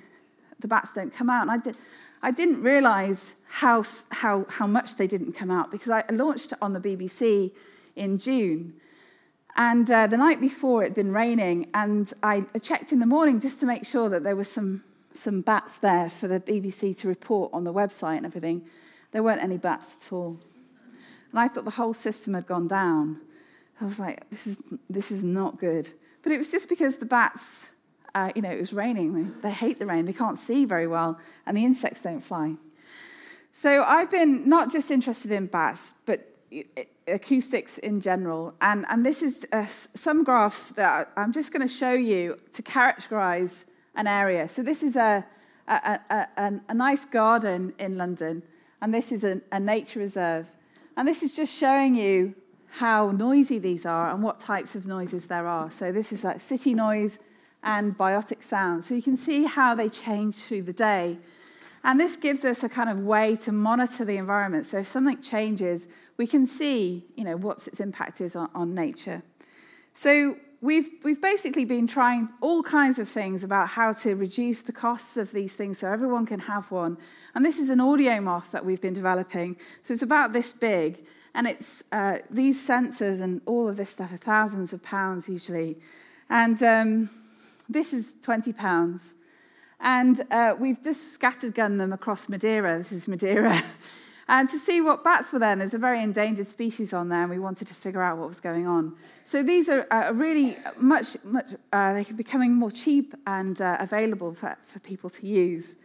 [0.60, 1.44] the bats don't come out.
[1.44, 1.78] And I, did,
[2.22, 6.58] I didn't realize how, how, how much they didn't come out because I launched it
[6.62, 7.52] on the BBC
[7.96, 8.74] in June.
[9.56, 13.40] And uh, the night before, it had been raining, and I checked in the morning
[13.40, 14.84] just to make sure that there was some,
[15.14, 18.64] some bats there for the BBC to report on the website and everything.
[19.12, 20.40] There weren't any bats at all.
[21.32, 23.22] And I thought the whole system had gone down.
[23.82, 25.90] I was like, this is, this is not good.
[26.22, 27.70] But it was just because the bats
[28.16, 29.34] uh, you know, it was raining.
[29.42, 30.06] They hate the rain.
[30.06, 32.56] They can't see very well, and the insects don't fly.
[33.54, 36.30] So I've been not just interested in bats, but
[37.08, 38.54] acoustics in general.
[38.62, 42.62] And, and this is uh, some graphs that I'm just going to show you to
[42.62, 44.48] characterize an area.
[44.48, 45.26] So this is a,
[45.68, 48.44] a, a, a nice garden in London,
[48.82, 50.52] and this is a, nature reserve.
[50.96, 52.36] And this is just showing you
[52.78, 55.70] how noisy these are and what types of noises there are.
[55.70, 57.20] So this is like city noise,
[57.64, 58.84] and biotic sound.
[58.84, 61.18] So you can see how they change through the day.
[61.84, 64.66] And this gives us a kind of way to monitor the environment.
[64.66, 65.88] So if something changes,
[66.18, 69.24] we can see, you know, what its impact is on, on nature.
[69.94, 74.72] So we've, we've basically been trying all kinds of things about how to reduce the
[74.72, 76.98] costs of these things so everyone can have one.
[77.36, 79.58] And this is an AudioMoth that we've been developing.
[79.82, 81.06] So it's about this big.
[81.36, 85.78] And it's uh, these sensors and all of this stuff are thousands of pounds usually.
[86.30, 87.10] And um,
[87.68, 89.16] this is 20 pounds.
[89.82, 92.78] And uh, we've just scattered scattergun them across Madeira.
[92.78, 93.62] This is Madeira.
[94.28, 95.56] and to see what bats were there.
[95.56, 98.40] There's a very endangered species on there, and we wanted to figure out what was
[98.40, 98.96] going on.
[99.26, 104.34] So these are uh, really much, much uh, they're becoming more cheap and uh, available
[104.34, 105.76] for, for people to use.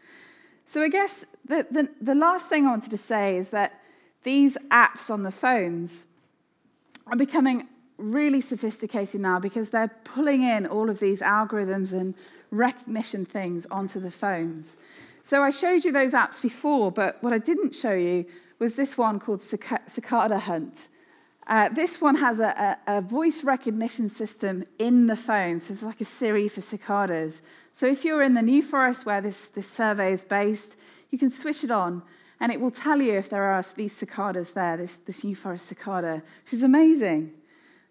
[0.65, 3.81] So I guess the, the, the last thing I wanted to say is that
[4.23, 6.07] these apps on the phones
[7.07, 12.15] are becoming really sophisticated now because they're pulling in all of these algorithms and
[12.51, 14.77] recognition things onto the phones.
[15.29, 18.25] So I showed you those apps before, but what I didn't show you
[18.59, 20.89] was this one called Cicada Hunt.
[21.47, 25.83] Uh, this one has a, a, a, voice recognition system in the phone, so it's
[25.83, 27.43] like a Siri for cicadas.
[27.75, 30.79] So if you're in the New Forest where this, this survey is based,
[31.11, 32.03] you can switch it on,
[32.41, 35.67] and it will tell you if there are these cicadas there, this, this New Forest
[35.67, 37.35] cicada, which is amazing.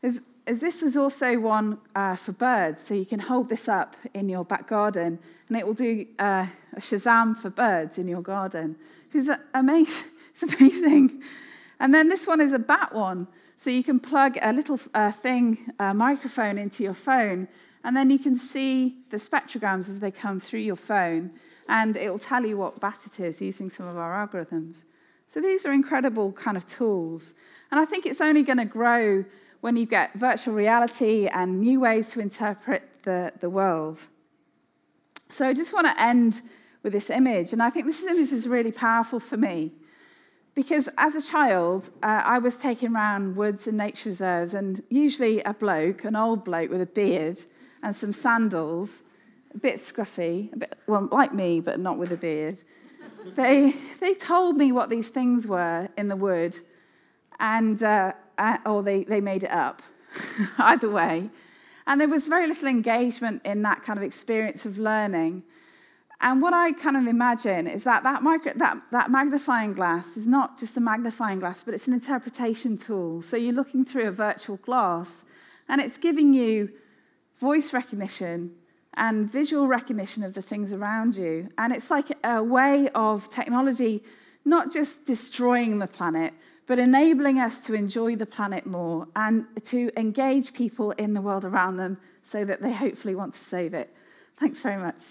[0.02, 3.96] Is, is this is also one uh, for birds, so you can hold this up
[4.14, 5.20] in your back garden,
[5.50, 8.78] and it will do uh, a Shazam for birds in your garden,
[9.14, 10.10] is amazing.
[10.40, 11.24] It's amazing.
[11.80, 15.12] And then this one is a bat one, so you can plug a little uh,
[15.12, 17.48] thing, a microphone into your phone,
[17.84, 21.32] and then you can see the spectrograms as they come through your phone,
[21.68, 24.84] and it will tell you what bat it is using some of our algorithms.
[25.28, 27.34] So these are incredible kind of tools,
[27.72, 29.26] and I think it's only going to grow
[29.62, 34.08] when you get virtual reality and new ways to interpret the, the world.
[35.30, 36.42] So I just want to end
[36.84, 39.72] with this image, and I think this image is really powerful for me.
[40.56, 45.42] Because as a child, uh, I was taken around woods and nature reserves, and usually
[45.42, 47.42] a bloke, an old bloke with a beard
[47.84, 49.04] and some sandals,
[49.54, 52.64] a bit scruffy, a bit, well, like me, but not with a beard.
[53.36, 56.58] they, they told me what these things were in the wood,
[57.40, 58.14] and uh,
[58.66, 59.82] or they, they made it up.
[60.58, 61.30] Either way.
[61.86, 65.44] And there was very little engagement in that kind of experience of learning.
[66.20, 70.28] And what I kind of imagine is that that, micro, that that magnifying glass is
[70.28, 73.22] not just a magnifying glass, but it's an interpretation tool.
[73.22, 75.26] So you're looking through a virtual glass,
[75.70, 76.72] and it's giving you
[77.36, 78.56] voice recognition
[78.96, 81.50] and visual recognition of the things around you.
[81.58, 84.04] And it's like a way of technology
[84.48, 86.34] not just destroying the planet,
[86.68, 91.46] but enabling us to enjoy the planet more and to engage people in the world
[91.46, 93.94] around them so that they hopefully want to save it.
[94.38, 95.04] Thanks very much.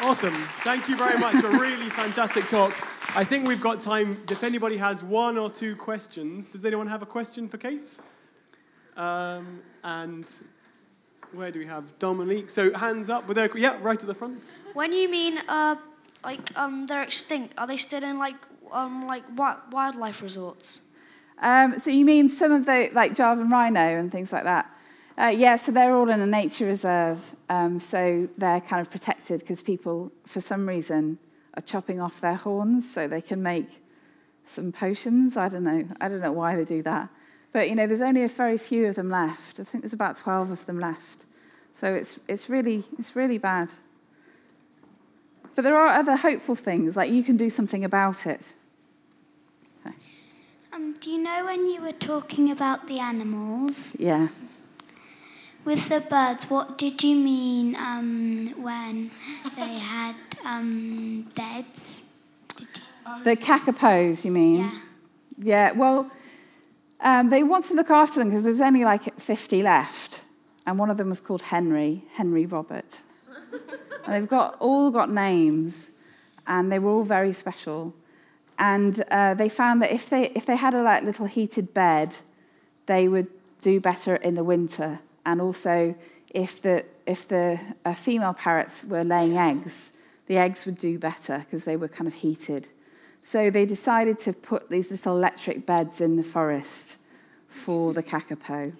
[0.00, 0.34] Awesome.
[0.62, 1.42] Thank you very much.
[1.42, 2.72] A really fantastic talk.
[3.16, 4.22] I think we've got time.
[4.30, 7.98] If anybody has one or two questions, does anyone have a question for Kate?
[8.96, 10.30] Um, and
[11.32, 12.50] Where do we have Dominique?
[12.50, 13.26] So hands up.
[13.28, 14.60] With their, yeah, right at the front.
[14.74, 15.76] When you mean uh,
[16.24, 18.36] like um, they're extinct, are they still in like
[18.72, 20.82] um, like wi- wildlife resorts?
[21.38, 24.70] Um, so you mean some of the, like Javan rhino and things like that?
[25.18, 27.34] Uh, yeah, so they're all in a nature reserve.
[27.48, 31.18] Um, so they're kind of protected because people, for some reason,
[31.54, 33.82] are chopping off their horns so they can make
[34.44, 35.36] some potions.
[35.36, 35.88] I don't know.
[36.00, 37.08] I don't know why they do that.
[37.56, 39.58] But, you know, there's only a very few of them left.
[39.58, 41.24] I think there's about 12 of them left.
[41.72, 43.70] So it's, it's, really, it's really bad.
[45.54, 48.52] But there are other hopeful things, like you can do something about it.
[50.70, 54.28] Um, do you know when you were talking about the animals Yeah.
[55.64, 56.50] with the birds?
[56.50, 59.10] What did you mean um, when
[59.56, 62.02] they had um, beds?
[62.54, 64.56] Did you, The kakapos, you mean?
[64.56, 64.70] yeah.
[65.38, 66.10] Yeah, well,
[67.00, 70.22] um, they want to look after them because there was only like 50 left.
[70.66, 73.02] And one of them was called Henry, Henry Robert.
[74.04, 75.92] and they've got, all got names,
[76.46, 77.94] and they were all very special.
[78.58, 82.16] And uh, they found that if they, if they had a like, little heated bed,
[82.86, 83.28] they would
[83.60, 85.00] do better in the winter.
[85.24, 85.94] And also,
[86.34, 89.92] if the, if the uh, female parrots were laying eggs,
[90.26, 92.68] the eggs would do better because they were kind of heated.
[93.26, 96.96] So they decided to put these little electric beds in the forest
[97.48, 98.72] for the kakapo.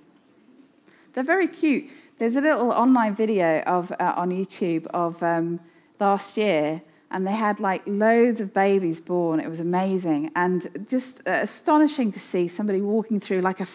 [1.13, 1.87] They're very cute.
[2.21, 5.59] There's a little online video of, uh, on YouTube of um,
[5.99, 6.81] last year,
[7.11, 9.41] and they had like loads of babies born.
[9.41, 13.67] It was amazing and just uh, astonishing to see somebody walking through like a,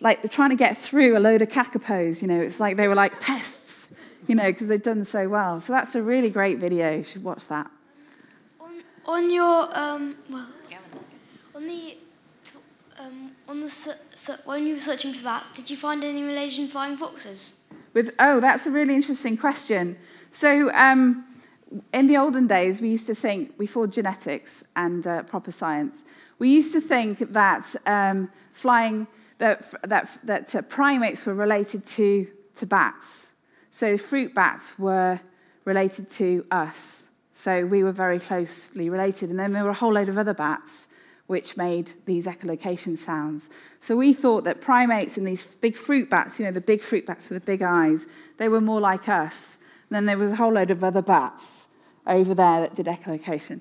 [0.00, 2.20] like they're trying to get through a load of kakapos.
[2.20, 3.88] You know, it's like they were like pests,
[4.28, 5.58] you know, because they'd done so well.
[5.58, 6.98] So that's a really great video.
[6.98, 7.70] You should watch that.
[9.06, 10.46] On, on your um, well,
[11.54, 11.96] on the
[12.98, 16.22] um, on the se- se- when you were searching for bats, did you find any
[16.22, 17.64] Malaysian flying foxes?
[17.94, 19.96] With oh, that's a really interesting question.
[20.30, 21.24] So, um,
[21.92, 26.04] in the olden days, we used to think before genetics and uh, proper science,
[26.38, 29.06] we used to think that um, flying
[29.38, 33.32] that that that uh, primates were related to to bats.
[33.70, 35.20] So, fruit bats were
[35.64, 37.08] related to us.
[37.42, 40.32] So we were very closely related, and then there were a whole load of other
[40.32, 40.86] bats
[41.26, 43.50] which made these echolocation sounds.
[43.80, 47.04] So we thought that primates and these big fruit bats, you know, the big fruit
[47.04, 49.58] bats with the big eyes, they were more like us.
[49.90, 51.66] And then there was a whole load of other bats
[52.06, 53.60] over there that did echolocation.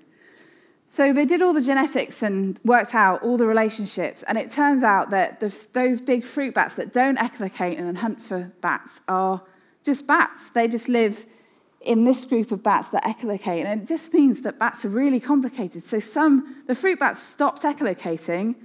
[0.87, 4.21] So they did all the genetics and worked out all the relationships.
[4.27, 8.21] And it turns out that the, those big fruit bats that don't echolocate and hunt
[8.21, 9.41] for bats are
[9.83, 10.51] just bats.
[10.51, 11.25] They just live
[11.83, 13.65] in this group of bats that echolocate.
[13.65, 15.83] And it just means that bats are really complicated.
[15.83, 18.55] So some, the fruit bats stopped echolocating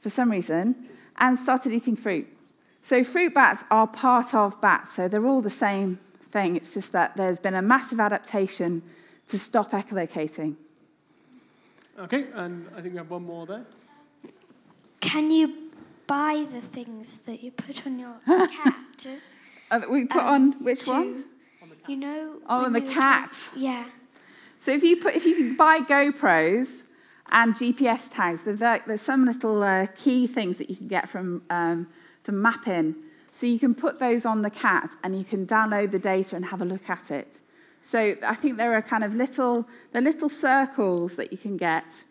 [0.00, 0.74] for some reason
[1.18, 2.26] and started eating fruit.
[2.80, 4.92] So fruit bats are part of bats.
[4.94, 5.98] So they're all the same
[6.30, 6.56] thing.
[6.56, 8.82] It's just that there's been a massive adaptation
[9.28, 10.56] to stop echolocating.
[11.98, 13.64] Okay, and I think we have one more there.
[15.00, 15.70] Can you
[16.06, 19.06] buy the things that you put on your cat?
[19.70, 21.24] Uh, we put Um, on which to- one?
[21.88, 22.38] You know.
[22.48, 23.50] Oh, when the cat.
[23.56, 23.86] Yeah.
[24.58, 26.84] So if you put, if you can buy GoPros
[27.30, 31.42] and GPS tags, there's, there's some little uh, key things that you can get from
[31.50, 31.88] um,
[32.22, 32.94] from mapping.
[33.32, 36.44] So you can put those on the cat and you can download the data and
[36.46, 37.40] have a look at it.
[37.82, 42.04] So I think there are kind of little the little circles that you can get,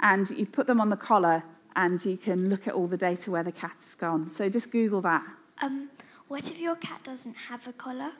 [0.00, 1.44] and you put them on the collar
[1.76, 4.30] and you can look at all the data where the cat has gone.
[4.30, 5.24] So just Google that.
[5.62, 5.90] Um,
[6.28, 8.12] what if your cat doesn't have a collar?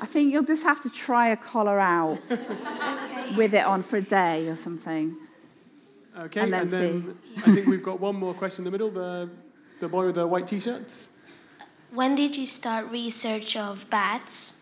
[0.00, 3.34] I think you'll just have to try a collar out Okay.
[3.36, 5.16] with it on for a day or something.
[6.16, 8.90] Okay, And then then I think we've got one more question in the middle.
[8.90, 9.28] The
[9.80, 11.10] the boy with the white t-shirts.
[11.92, 14.60] When did you start research of bats?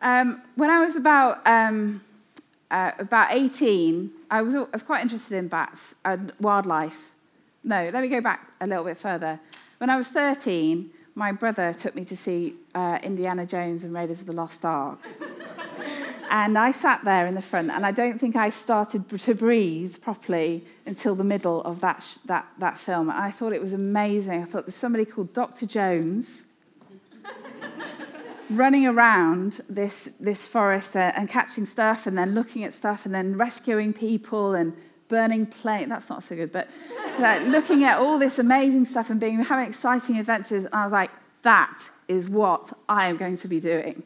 [0.00, 2.02] Um, when I was about um,
[2.70, 7.10] uh, about 18, I was, I was quite interested in bats and wildlife.
[7.64, 9.38] No, let me go back a little bit further.
[9.78, 14.20] When I was 13, my brother took me to see uh, Indiana Jones and Raiders
[14.20, 14.98] of the Lost Ark.
[16.30, 20.00] and I sat there in the front, and I don't think I started to breathe
[20.00, 23.08] properly until the middle of that, sh- that, that film.
[23.08, 24.42] I thought it was amazing.
[24.42, 25.64] I thought there's somebody called Dr.
[25.64, 26.44] Jones
[28.50, 33.14] running around this, this forest uh, and catching stuff and then looking at stuff and
[33.14, 34.76] then rescuing people and
[35.08, 35.88] burning plane.
[35.88, 36.68] That's not so good, but
[37.18, 40.64] like, looking at all this amazing stuff and being having exciting adventures.
[40.64, 41.10] And I was like,
[41.42, 44.02] that is what I am going to be doing.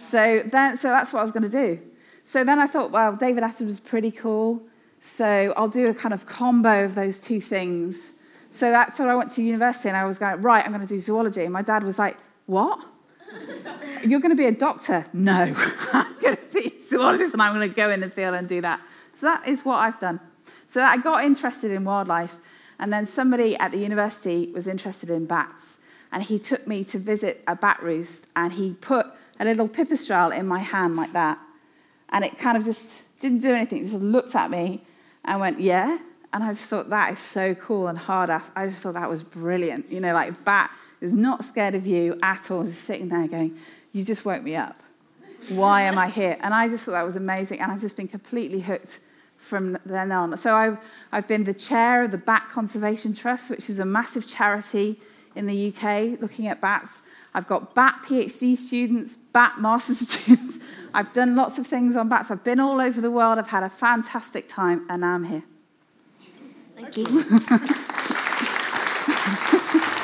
[0.00, 1.80] So then, so that's what I was going to do.
[2.24, 4.62] So then I thought, well, David Attenborough was pretty cool.
[5.00, 8.12] So I'll do a kind of combo of those two things.
[8.50, 10.88] So that's what I went to university, and I was going, right, I'm going to
[10.88, 11.44] do zoology.
[11.44, 12.84] And my dad was like, what?
[14.04, 15.06] You're going to be a doctor?
[15.12, 15.54] No,
[15.92, 18.48] I'm going to be a zoologist, and I'm going to go in the field and
[18.48, 18.80] do that.
[19.14, 20.20] So that is what I've done.
[20.68, 22.38] So I got interested in wildlife,
[22.78, 25.80] and then somebody at the university was interested in bats,
[26.12, 29.06] and he took me to visit a bat roost, and he put
[29.40, 31.38] a little pipistrelle in my hand like that,
[32.10, 33.78] and it kind of just didn't do anything.
[33.78, 34.84] It just looked at me
[35.24, 35.98] and went, yeah.
[36.32, 38.50] And I just thought, that is so cool and hard ass.
[38.54, 39.90] I just thought that was brilliant.
[39.90, 43.56] You know, like bat is not scared of you at all, just sitting there going,
[43.92, 44.82] you just woke me up.
[45.48, 46.36] Why am I here?
[46.40, 47.60] And I just thought that was amazing.
[47.60, 49.00] And I've just been completely hooked
[49.38, 50.36] from then on.
[50.36, 50.78] So I've,
[51.10, 55.00] I've been the chair of the Bat Conservation Trust, which is a massive charity
[55.34, 57.02] in the UK looking at bats.
[57.32, 60.60] I've got bat PhD students, bat master's students.
[60.92, 62.30] I've done lots of things on bats.
[62.30, 63.38] I've been all over the world.
[63.38, 65.44] I've had a fantastic time, and I'm here.
[66.74, 67.06] Thank you.